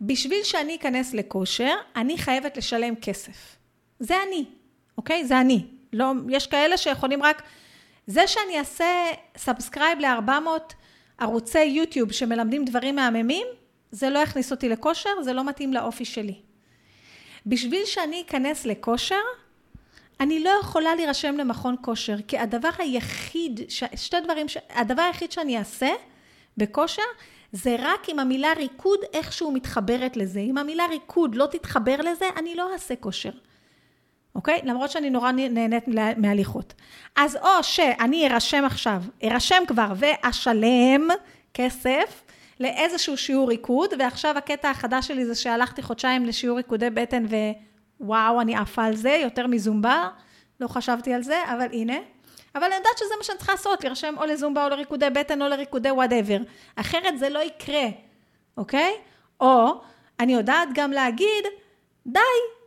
בשביל 0.00 0.42
שאני 0.42 0.76
אכנס 0.76 1.14
לכושר, 1.14 1.74
אני 1.96 2.18
חייבת 2.18 2.56
לשלם 2.56 2.94
כסף. 2.94 3.56
זה 3.98 4.14
אני, 4.28 4.44
אוקיי? 4.98 5.24
זה 5.24 5.40
אני. 5.40 5.66
לא, 5.92 6.12
יש 6.28 6.46
כאלה 6.46 6.76
שיכולים 6.76 7.22
רק... 7.22 7.42
זה 8.06 8.26
שאני 8.26 8.58
אעשה 8.58 9.10
subscribe 9.36 9.98
ל-400 9.98 10.74
ערוצי 11.18 11.64
יוטיוב 11.64 12.12
שמלמדים 12.12 12.64
דברים 12.64 12.96
מהממים, 12.96 13.46
זה 13.90 14.10
לא 14.10 14.18
יכניס 14.18 14.50
אותי 14.50 14.68
לכושר, 14.68 15.10
זה 15.22 15.32
לא 15.32 15.44
מתאים 15.44 15.72
לאופי 15.72 16.04
שלי. 16.04 16.34
בשביל 17.46 17.84
שאני 17.84 18.22
אכנס 18.26 18.66
לכושר, 18.66 19.20
אני 20.20 20.44
לא 20.44 20.50
יכולה 20.60 20.94
להירשם 20.94 21.36
למכון 21.36 21.76
כושר, 21.80 22.16
כי 22.28 22.38
הדבר 22.38 22.68
היחיד, 22.78 23.60
שתי 23.96 24.16
דברים, 24.24 24.46
הדבר 24.70 25.02
היחיד 25.02 25.32
שאני 25.32 25.58
אעשה 25.58 25.90
בכושר, 26.56 27.02
זה 27.52 27.76
רק 27.78 28.08
אם 28.08 28.18
המילה 28.18 28.52
ריקוד 28.56 28.98
איכשהו 29.12 29.52
מתחברת 29.52 30.16
לזה. 30.16 30.40
אם 30.40 30.58
המילה 30.58 30.86
ריקוד 30.86 31.34
לא 31.34 31.46
תתחבר 31.46 31.96
לזה, 31.96 32.24
אני 32.36 32.54
לא 32.54 32.72
אעשה 32.72 32.96
כושר. 32.96 33.30
אוקיי? 34.34 34.60
למרות 34.64 34.90
שאני 34.90 35.10
נורא 35.10 35.32
נהנית 35.32 35.84
מהליכות. 36.16 36.74
אז 37.16 37.36
או 37.36 37.62
שאני 37.62 38.28
ארשם 38.28 38.64
עכשיו, 38.64 39.02
ארשם 39.24 39.62
כבר 39.66 39.92
ואשלם 39.96 41.08
כסף 41.54 42.24
לאיזשהו 42.60 43.16
שיעור 43.16 43.48
ריקוד, 43.48 43.90
ועכשיו 43.98 44.38
הקטע 44.38 44.70
החדש 44.70 45.08
שלי 45.08 45.26
זה 45.26 45.34
שהלכתי 45.34 45.82
חודשיים 45.82 46.26
לשיעור 46.26 46.56
ריקודי 46.56 46.90
בטן 46.90 47.24
ווואו, 48.00 48.40
אני 48.40 48.56
עפה 48.56 48.84
על 48.84 48.96
זה, 48.96 49.18
יותר 49.22 49.46
מזומבה, 49.46 50.08
לא 50.60 50.68
חשבתי 50.68 51.14
על 51.14 51.22
זה, 51.22 51.42
אבל 51.46 51.66
הנה. 51.72 51.96
אבל 52.54 52.64
אני 52.64 52.74
יודעת 52.74 52.98
שזה 52.98 53.14
מה 53.18 53.24
שאני 53.24 53.38
צריכה 53.38 53.52
לעשות, 53.52 53.84
להירשם 53.84 54.14
או 54.18 54.24
לזומבה 54.24 54.64
או 54.64 54.68
לריקודי 54.68 55.10
בטן 55.10 55.42
או 55.42 55.48
לריקודי 55.48 55.90
whatever. 55.90 56.38
אחרת 56.76 57.18
זה 57.18 57.28
לא 57.28 57.38
יקרה, 57.38 57.84
אוקיי? 58.56 58.94
או 59.40 59.80
אני 60.20 60.34
יודעת 60.34 60.68
גם 60.74 60.92
להגיד, 60.92 61.44
די, 62.06 62.20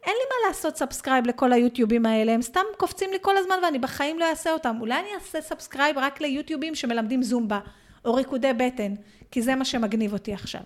אין 0.03 0.13
לי 0.13 0.25
מה 0.29 0.47
לעשות 0.47 0.77
subscribe 0.77 1.27
לכל 1.27 1.53
היוטיובים 1.53 2.05
האלה, 2.05 2.31
הם 2.31 2.41
סתם 2.41 2.63
קופצים 2.77 3.11
לי 3.11 3.17
כל 3.21 3.37
הזמן 3.37 3.55
ואני 3.63 3.79
בחיים 3.79 4.19
לא 4.19 4.29
אעשה 4.29 4.53
אותם. 4.53 4.77
אולי 4.79 4.99
אני 4.99 5.15
אעשה 5.15 5.41
subscribe 5.41 5.97
רק 5.97 6.21
ליוטיובים 6.21 6.75
שמלמדים 6.75 7.23
זומבה, 7.23 7.59
או 8.05 8.13
ריקודי 8.13 8.53
בטן, 8.53 8.93
כי 9.31 9.41
זה 9.41 9.55
מה 9.55 9.65
שמגניב 9.65 10.13
אותי 10.13 10.33
עכשיו, 10.33 10.61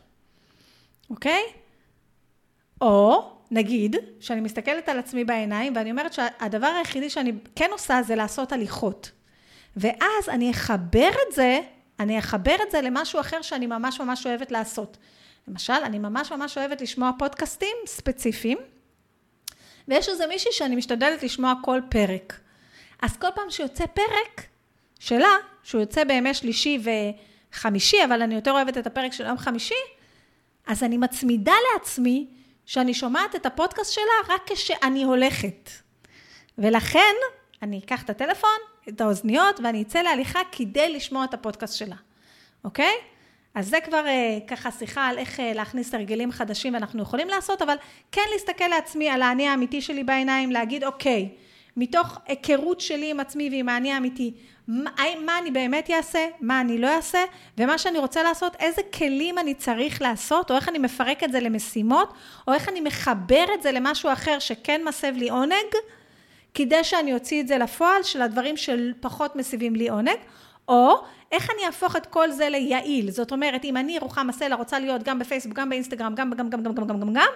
אוקיי? 1.10 1.44
או 2.82 3.37
נגיד 3.52 3.96
שאני 4.20 4.42
מסתכלת 4.42 4.90
על 4.90 5.00
עצמי 5.00 5.24
בעיניים 5.24 5.74
ואני 5.76 5.92
אומרת 5.92 6.14
שהדבר 6.14 6.68
היחידי 6.68 7.10
שאני 7.10 7.32
כן 7.56 7.70
עושה 7.72 8.02
זה 8.04 8.16
לעשות 8.16 8.52
הליכות. 8.52 9.12
ואז 9.76 10.30
אני 10.30 10.52
אחבר 10.52 11.10
את 11.28 11.36
זה, 11.36 11.60
אני 12.00 12.20
אחבר 12.20 12.56
את 12.68 12.72
זה 12.72 12.82
למשהו 12.82 13.20
אחר 13.20 13.42
שאני 13.42 13.68
ממש 13.68 14.02
ממש 14.02 14.28
אוהבת 14.28 14.52
לעשות. 14.52 14.98
למשל, 15.48 15.74
אני 15.74 16.00
ממש 16.00 16.32
ממש 16.32 16.58
אוהבת 16.58 16.82
לשמוע 16.82 17.12
פודקאסטים 17.20 17.76
ספציפיים, 17.86 18.58
ויש 19.88 20.10
איזה 20.10 20.28
מישהי 20.28 20.52
שאני 20.52 20.76
משתדלת 20.76 21.24
לשמוע 21.24 21.54
כל 21.64 21.82
פרק. 21.90 22.40
אז 23.02 23.18
כל 23.18 23.28
פעם 23.36 23.50
שיוצא 23.50 23.86
פרק 23.86 24.48
שלה, 25.00 25.36
שהוא 25.64 25.82
יוצא 25.82 26.04
בימי 26.04 26.34
שלישי 26.34 26.80
וחמישי, 27.54 27.98
אבל 28.06 28.22
אני 28.22 28.36
יותר 28.36 28.52
אוהבת 28.52 28.78
את 28.78 28.88
הפרק 28.88 29.14
של 29.14 29.26
יום 29.26 29.38
חמישי, 29.38 29.76
אז 30.68 30.84
אני 30.84 30.98
מצמידה 30.98 31.54
לעצמי 31.74 32.28
שאני 32.68 32.94
שומעת 32.94 33.36
את 33.36 33.46
הפודקאסט 33.46 33.94
שלה 33.94 34.36
רק 34.36 34.42
כשאני 34.52 35.04
הולכת. 35.04 35.70
ולכן 36.58 37.14
אני 37.62 37.80
אקח 37.80 38.04
את 38.04 38.10
הטלפון, 38.10 38.60
את 38.90 39.02
האוזניות, 39.02 39.60
ואני 39.64 39.82
אצא 39.82 40.02
להליכה 40.02 40.40
כדי 40.52 40.94
לשמוע 40.94 41.26
את 41.26 41.34
הפודקאסט 41.34 41.78
שלה, 41.78 41.96
אוקיי? 42.64 42.94
אז 43.56 43.70
זה 43.70 43.78
כבר 43.86 44.08
אה, 44.08 44.38
ככה 44.48 44.72
שיחה 44.72 45.08
על 45.08 45.18
איך 45.18 45.40
אה, 45.40 45.54
להכניס 45.54 45.94
הרגלים 45.94 46.32
חדשים 46.32 46.74
ואנחנו 46.74 47.02
יכולים 47.02 47.28
לעשות, 47.28 47.62
אבל 47.62 47.76
כן 48.12 48.22
להסתכל 48.34 48.68
לעצמי 48.68 49.10
על 49.10 49.22
האני 49.22 49.48
האמיתי 49.48 49.82
שלי 49.82 50.04
בעיניים, 50.04 50.52
להגיד, 50.52 50.84
אוקיי, 50.84 51.30
מתוך 51.78 52.18
היכרות 52.26 52.82
שלי 52.82 53.12
עם 53.12 53.20
עצמי 53.20 53.50
ועם 53.50 53.70
האני 53.70 53.92
האמיתי, 53.92 54.34
מה, 54.68 54.92
מה 55.26 55.40
אני 55.40 55.52
באמת 55.52 55.90
אעשה, 55.90 56.28
מה 56.42 56.62
אני 56.62 56.78
לא 56.78 56.96
אעשה, 56.96 57.20
ומה 57.58 57.78
שאני 57.78 58.00
רוצה 58.00 58.24
לעשות, 58.24 58.56
איזה 58.60 58.82
כלים 58.94 59.38
אני 59.38 59.54
צריך 59.54 60.02
לעשות, 60.02 60.52
או 60.52 60.56
איך 60.56 60.70
אני 60.70 60.78
מפרק 60.78 61.24
את 61.24 61.32
זה 61.32 61.40
למשימות, 61.40 62.14
או 62.48 62.54
איך 62.54 62.70
אני 62.70 62.82
מחבר 62.82 63.46
את 63.54 63.62
זה 63.64 63.72
למשהו 63.72 64.14
אחר 64.14 64.40
שכן 64.40 64.82
מסב 64.86 65.14
לי 65.16 65.30
עונג, 65.30 65.76
כדי 66.54 66.84
שאני 66.84 67.14
אוציא 67.14 67.42
את 67.42 67.48
זה 67.48 67.58
לפועל, 67.58 68.04
של 68.04 68.22
הדברים 68.22 68.56
שפחות 68.58 69.36
מסיבים 69.36 69.76
לי 69.76 69.90
עונג, 69.90 70.18
או 70.68 70.96
איך 71.32 71.50
אני 71.56 71.66
אהפוך 71.66 71.96
את 71.96 72.06
כל 72.06 72.32
זה 72.32 72.50
ליעיל. 72.50 73.12
זאת 73.12 73.32
אומרת, 73.32 73.66
אם 73.66 73.78
אני, 73.78 74.00
רוחמה 74.00 74.34
סלע, 74.34 74.56
רוצה 74.56 74.80
להיות 74.80 75.04
גם 75.04 75.20
בפייסבוק, 75.20 75.58
גם 75.58 75.70
באינסטגרם, 75.70 76.16
גם, 76.16 76.30
גם, 76.32 76.50
גם, 76.50 76.64
גם, 76.64 76.74
גם, 76.74 76.88
גם, 76.88 77.00
גם, 77.00 77.14
גם, 77.14 77.28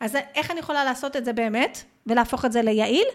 אז 0.00 0.16
איך 0.34 0.50
אני 0.50 0.60
יכולה 0.60 0.84
לעשות 0.84 1.16
את 1.16 1.24
זה 1.24 1.32
באמת, 1.32 1.82
ולהפוך 2.06 2.44
את 2.44 2.52
זה 2.52 2.62
ליעיל? 2.62 3.06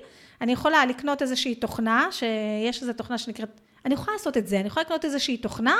אני 0.42 0.52
יכולה 0.52 0.86
לקנות 0.86 1.22
איזושהי 1.22 1.56
תוכנה, 1.56 2.08
שיש 2.12 2.82
איזו 2.82 2.94
תוכנה 2.94 3.18
שנקראת, 3.18 3.62
אני 3.86 3.94
יכולה 3.94 4.14
לעשות 4.14 4.38
את 4.38 4.48
זה, 4.48 4.60
אני 4.60 4.68
יכולה 4.68 4.84
לקנות 4.84 5.06
איזושהי 5.06 5.38
תוכנה, 5.38 5.76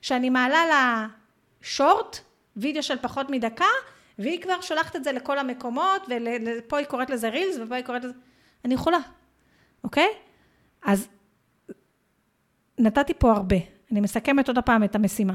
שאני 0.00 0.30
מעלה 0.30 0.66
לה 0.66 1.06
שורט, 1.62 2.18
וידאו 2.56 2.82
של 2.82 2.98
פחות 2.98 3.30
מדקה, 3.30 3.64
והיא 4.18 4.42
כבר 4.42 4.60
שולחת 4.60 4.96
את 4.96 5.04
זה 5.04 5.12
לכל 5.12 5.38
המקומות, 5.38 6.08
ופה 6.58 6.78
היא 6.78 6.86
קוראת 6.86 7.10
לזה 7.10 7.28
רילס, 7.28 7.56
ופה 7.60 7.74
היא 7.74 7.84
קוראת 7.84 8.04
לזה... 8.04 8.12
אני 8.64 8.74
יכולה, 8.74 8.98
אוקיי? 9.84 10.08
אז 10.82 11.08
נתתי 12.78 13.14
פה 13.18 13.32
הרבה. 13.32 13.56
אני 13.92 14.00
מסכמת 14.00 14.48
עוד 14.48 14.58
פעם 14.58 14.84
את 14.84 14.94
המשימה. 14.94 15.34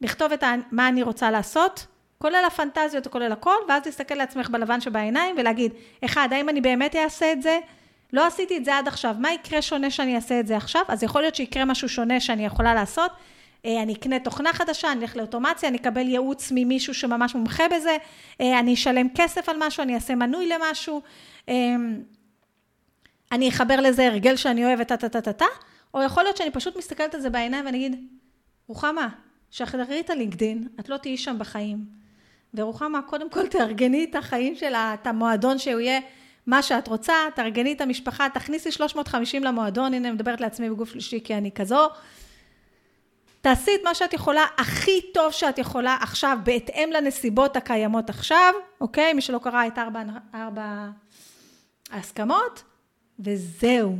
לכתוב 0.00 0.32
את 0.32 0.42
ה... 0.42 0.54
מה 0.70 0.88
אני 0.88 1.02
רוצה 1.02 1.30
לעשות, 1.30 1.86
כולל 2.18 2.44
הפנטזיות 2.46 3.06
וכולל 3.06 3.32
הכל, 3.32 3.54
ואז 3.68 3.82
להסתכל 3.86 4.14
לעצמך 4.14 4.50
בלבן 4.50 4.80
שבעיניים 4.80 5.36
ולהגיד, 5.38 5.72
אחד, 6.04 6.28
האם 6.32 6.48
אני 6.48 6.60
באמת 6.60 6.96
אעשה 6.96 7.32
את 7.32 7.42
זה? 7.42 7.58
לא 8.16 8.26
עשיתי 8.26 8.56
את 8.56 8.64
זה 8.64 8.78
עד 8.78 8.88
עכשיו, 8.88 9.14
מה 9.18 9.32
יקרה 9.32 9.62
שונה 9.62 9.90
שאני 9.90 10.16
אעשה 10.16 10.40
את 10.40 10.46
זה 10.46 10.56
עכשיו? 10.56 10.82
אז 10.88 11.02
יכול 11.02 11.20
להיות 11.20 11.34
שיקרה 11.34 11.64
משהו 11.64 11.88
שונה 11.88 12.20
שאני 12.20 12.46
יכולה 12.46 12.74
לעשות. 12.74 13.10
אה, 13.64 13.82
אני 13.82 13.94
אקנה 13.94 14.18
תוכנה 14.18 14.52
חדשה, 14.52 14.92
אני 14.92 15.00
אלך 15.00 15.16
לאוטומציה, 15.16 15.68
אני 15.68 15.76
אקבל 15.78 16.08
ייעוץ 16.08 16.52
ממישהו 16.54 16.94
שממש 16.94 17.34
מומחה 17.34 17.64
בזה, 17.76 17.96
אה, 18.40 18.58
אני 18.58 18.74
אשלם 18.74 19.06
כסף 19.14 19.48
על 19.48 19.56
משהו, 19.60 19.82
אני 19.82 19.94
אעשה 19.94 20.14
מנוי 20.14 20.48
למשהו, 20.48 21.02
אה, 21.48 21.54
אני 23.32 23.48
אחבר 23.48 23.80
לזה 23.80 24.06
הרגל 24.06 24.36
שאני 24.36 24.64
אוהבת, 24.64 24.88
טה-טה-טה-טה, 24.88 25.44
או 25.94 26.02
יכול 26.02 26.22
להיות 26.22 26.36
שאני 26.36 26.50
פשוט 26.50 26.76
מסתכלת 26.76 27.14
על 27.14 27.20
זה 27.20 27.30
בעיניים 27.30 27.66
ואני 27.66 27.86
אגיד, 27.86 28.06
רוחמה, 28.68 29.08
שחררי 29.50 30.00
את 30.00 30.10
הלינקדין, 30.10 30.68
את 30.80 30.88
לא 30.88 30.96
תהיי 30.96 31.16
שם 31.16 31.36
בחיים. 31.38 31.84
ורוחמה, 32.54 33.02
קודם 33.02 33.30
כל 33.30 33.46
תארגני 33.46 34.06
את 34.10 34.14
החיים 34.14 34.54
שלה, 34.54 34.94
את 34.94 35.06
המועדון 35.06 35.58
שהוא 35.58 35.80
יהיה 35.80 36.00
מה 36.46 36.62
שאת 36.62 36.88
רוצה, 36.88 37.14
תארגני 37.34 37.72
את 37.72 37.80
המשפחה, 37.80 38.26
תכניסי 38.34 38.72
350 38.72 39.44
למועדון, 39.44 39.94
הנה, 39.94 40.08
אני 40.08 40.14
מדברת 40.14 40.40
לעצמי 40.40 40.70
בגוף 40.70 40.90
שלישי 40.90 41.20
כי 41.24 41.34
אני 41.34 41.50
כזו. 41.52 41.88
תעשי 43.40 43.70
את 43.74 43.80
מה 43.84 43.94
שאת 43.94 44.12
יכולה, 44.12 44.44
הכי 44.58 45.00
טוב 45.14 45.32
שאת 45.32 45.58
יכולה 45.58 45.96
עכשיו, 46.00 46.38
בהתאם 46.44 46.90
לנסיבות 46.92 47.56
הקיימות 47.56 48.10
עכשיו, 48.10 48.54
אוקיי? 48.80 49.12
מי 49.12 49.20
שלא 49.20 49.38
קרא 49.38 49.66
את 49.66 49.78
ארבע, 49.78 50.02
ארבע 50.34 50.88
ההסכמות, 51.90 52.62
וזהו. 53.20 53.96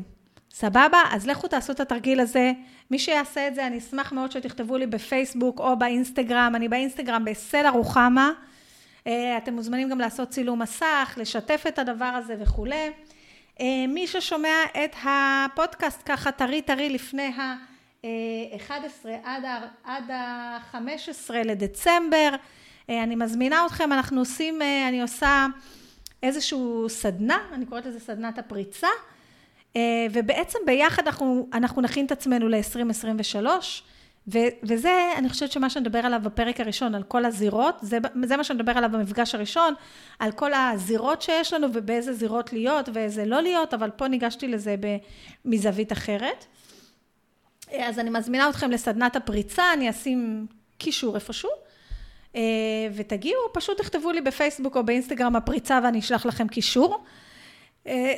סבבה? 0.51 0.99
אז 1.11 1.27
לכו 1.27 1.49
תעשו 1.49 1.73
את 1.73 1.81
התרגיל 1.81 2.21
הזה. 2.21 2.53
מי 2.91 2.99
שיעשה 2.99 3.49
את 3.49 3.55
זה, 3.55 3.67
אני 3.67 3.79
אשמח 3.79 4.13
מאוד 4.13 4.33
שתכתבו 4.33 4.77
לי 4.77 4.87
בפייסבוק 4.87 5.61
או 5.61 5.79
באינסטגרם. 5.79 6.53
אני 6.57 6.69
באינסטגרם 6.69 7.25
בסלע 7.25 7.71
רוחמה. 7.71 8.31
אה, 9.07 9.37
אתם 9.37 9.55
מוזמנים 9.55 9.89
גם 9.89 9.99
לעשות 9.99 10.29
צילום 10.29 10.63
מסך, 10.63 11.15
לשתף 11.17 11.65
את 11.69 11.79
הדבר 11.79 12.05
הזה 12.05 12.37
וכולי. 12.41 12.91
אה, 13.61 13.85
מי 13.89 14.07
ששומע 14.07 14.57
את 14.85 14.97
הפודקאסט 15.05 16.03
ככה 16.05 16.33
טרי 16.33 16.63
טרי 16.63 16.89
לפני 16.89 17.27
ה-11 17.27 19.07
עד 19.85 20.11
ה-15 20.11 21.35
לדצמבר, 21.45 22.31
אה, 22.91 23.03
אני 23.03 23.15
מזמינה 23.15 23.67
אתכם, 23.67 23.93
אנחנו 23.93 24.21
עושים, 24.21 24.63
אני 24.89 25.03
עושה 25.03 25.47
איזשהו 26.23 26.87
סדנה, 26.89 27.39
אני 27.53 27.67
קוראת 27.67 27.87
לזה 27.87 28.01
סדנת 28.01 28.39
הפריצה. 28.39 28.89
ובעצם 30.13 30.59
ביחד 30.67 31.07
אנחנו, 31.07 31.49
אנחנו 31.53 31.83
נכין 31.83 32.07
את 32.07 32.13
עצמנו 32.13 32.49
ל-2023, 32.49 33.47
וזה, 34.63 35.13
אני 35.17 35.29
חושבת 35.29 35.53
שמה 35.53 35.71
שנדבר 35.71 35.99
עליו 35.99 36.21
בפרק 36.23 36.61
הראשון, 36.61 36.95
על 36.95 37.03
כל 37.03 37.25
הזירות, 37.25 37.79
זה, 37.83 37.99
זה 38.25 38.37
מה 38.37 38.45
שנדבר 38.45 38.73
עליו 38.73 38.91
במפגש 38.93 39.35
הראשון, 39.35 39.75
על 40.19 40.33
כל 40.33 40.51
הזירות 40.55 41.23
שיש 41.23 41.53
לנו 41.53 41.67
ובאיזה 41.73 42.13
זירות 42.13 42.53
להיות 42.53 42.89
ואיזה 42.93 43.25
לא 43.25 43.43
להיות, 43.43 43.75
אבל 43.75 43.91
פה 43.91 44.09
ניגשתי 44.09 44.49
לזה 44.49 44.77
מזווית 45.45 45.93
אחרת. 45.93 46.47
אה, 47.73 47.89
אז 47.89 47.99
אני 47.99 48.11
מזמינה 48.11 48.49
אתכם 48.49 48.71
לסדנת 48.71 49.17
הפריצה, 49.17 49.73
אני 49.73 49.91
אשים 49.91 50.47
קישור 50.79 51.15
איפשהו, 51.15 51.51
אה, 52.37 52.43
ותגיעו, 52.95 53.41
פשוט 53.53 53.79
תכתבו 53.79 54.13
לי 54.13 54.21
בפייסבוק 54.21 54.77
או 54.77 54.85
באינסטגרם 54.85 55.37
הפריצה 55.37 55.81
ואני 55.85 55.99
אשלח 55.99 56.27
לכם 56.27 56.49
קישור. 56.49 57.05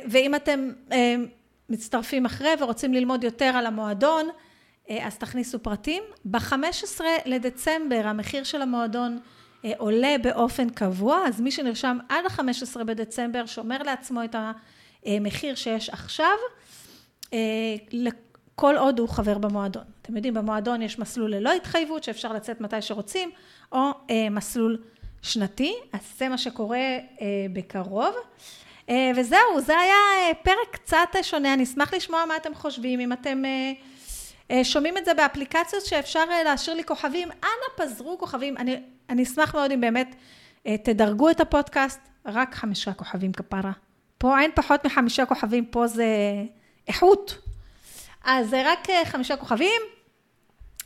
ואם 0.05 0.35
אתם 0.35 0.71
מצטרפים 1.69 2.25
אחרי 2.25 2.49
ורוצים 2.59 2.93
ללמוד 2.93 3.23
יותר 3.23 3.45
על 3.45 3.65
המועדון, 3.65 4.25
אה, 4.29 4.33
אז 4.89 5.17
תכניסו 5.17 5.59
פרטים. 5.59 6.03
ב-15 6.25 7.01
לדצמבר 7.25 8.01
המחיר 8.05 8.43
של 8.43 8.61
המועדון 8.61 9.19
אה, 9.65 9.71
עולה 9.77 10.15
באופן 10.21 10.69
קבוע, 10.69 11.21
אז 11.27 11.41
מי 11.41 11.51
שנרשם 11.51 11.97
עד 12.09 12.25
ה-15 12.25 12.83
בדצמבר 12.83 13.45
שומר 13.45 13.83
לעצמו 13.83 14.23
את 14.23 14.35
המחיר 15.05 15.55
שיש 15.55 15.89
עכשיו, 15.89 16.37
אה, 17.33 17.39
כל 18.55 18.77
עוד 18.77 18.99
הוא 18.99 19.09
חבר 19.09 19.37
במועדון. 19.37 19.83
אתם 20.01 20.15
יודעים, 20.15 20.33
במועדון 20.33 20.81
יש 20.81 20.99
מסלול 20.99 21.35
ללא 21.35 21.53
התחייבות, 21.53 22.03
שאפשר 22.03 22.33
לצאת 22.33 22.61
מתי 22.61 22.81
שרוצים, 22.81 23.31
או 23.71 23.91
מסלול 24.31 24.77
שנתי, 25.21 25.73
אז 25.93 25.99
זה 26.17 26.29
מה 26.29 26.37
שקורה 26.37 26.97
בקרוב. 27.53 28.15
אה, 28.89 29.11
וזהו, 29.15 29.61
זה 29.65 29.77
היה 29.77 29.95
אה, 29.95 30.33
פרק 30.43 30.71
קצת 30.71 31.09
שונה, 31.21 31.53
אני 31.53 31.63
אשמח 31.63 31.93
לשמוע 31.93 32.25
מה 32.25 32.37
אתם 32.37 32.55
חושבים, 32.55 32.99
אם 32.99 33.13
אתם 33.13 33.45
אה, 33.45 33.71
שומעים 34.63 34.97
את 34.97 35.05
זה 35.05 35.13
באפליקציות 35.13 35.85
שאפשר 35.85 36.25
להשאיר 36.45 36.75
לי 36.75 36.83
כוכבים, 36.83 37.29
אנא 37.31 37.85
פזרו 37.85 38.17
כוכבים, 38.17 38.57
אני, 38.57 38.75
אני 39.09 39.23
אשמח 39.23 39.55
מאוד 39.55 39.71
אם 39.71 39.81
באמת 39.81 40.15
תדרגו 40.83 41.29
את 41.29 41.39
הפודקאסט, 41.39 41.99
רק 42.25 42.55
חמישה 42.55 42.93
כוכבים 42.93 43.33
כפרה. 43.33 43.71
פה 44.17 44.39
אין 44.39 44.51
פחות 44.55 44.85
מחמישה 44.85 45.25
כוכבים, 45.25 45.65
פה 45.65 45.87
זה 45.87 46.05
איכות. 46.87 47.37
אז 48.23 48.49
זה 48.49 48.63
רק 48.65 48.87
חמישה 49.05 49.37
כוכבים, 49.37 49.81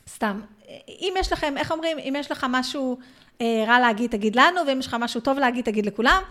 סתם. 0.09 0.41
אם 0.89 1.13
יש 1.19 1.33
לכם, 1.33 1.57
איך 1.57 1.71
אומרים, 1.71 1.99
אם 1.99 2.15
יש 2.19 2.31
לך 2.31 2.45
משהו 2.49 2.97
רע 3.41 3.79
להגיד, 3.79 4.11
תגיד 4.11 4.35
לנו, 4.35 4.61
ואם 4.67 4.79
יש 4.79 4.87
לך 4.87 4.97
משהו 4.99 5.21
טוב 5.21 5.37
להגיד, 5.39 5.65
תגיד 5.65 5.85
לכולם. 5.85 6.23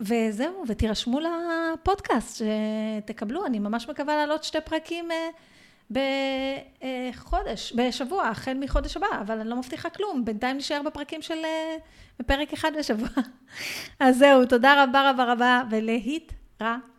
וזהו, 0.00 0.64
ותירשמו 0.68 1.20
לפודקאסט 1.20 2.42
שתקבלו, 2.42 3.46
אני 3.46 3.58
ממש 3.58 3.88
מקווה 3.88 4.16
לעלות 4.16 4.44
שתי 4.44 4.58
פרקים 4.64 5.08
אה, 5.10 5.28
בחודש, 5.90 7.72
בשבוע, 7.76 8.28
החל 8.28 8.54
מחודש 8.60 8.96
הבא, 8.96 9.06
אבל 9.20 9.40
אני 9.40 9.48
לא 9.48 9.56
מבטיחה 9.56 9.90
כלום, 9.90 10.24
בינתיים 10.24 10.56
נשאר 10.56 10.82
בפרקים 10.86 11.22
של, 11.22 11.44
אה, 11.44 11.76
בפרק 12.18 12.52
אחד 12.52 12.72
בשבוע. 12.78 13.08
אז 14.00 14.18
זהו, 14.18 14.46
תודה 14.46 14.84
רבה 14.84 15.10
רבה 15.10 15.32
רבה, 15.32 15.62
ולהתראות. 15.70 16.89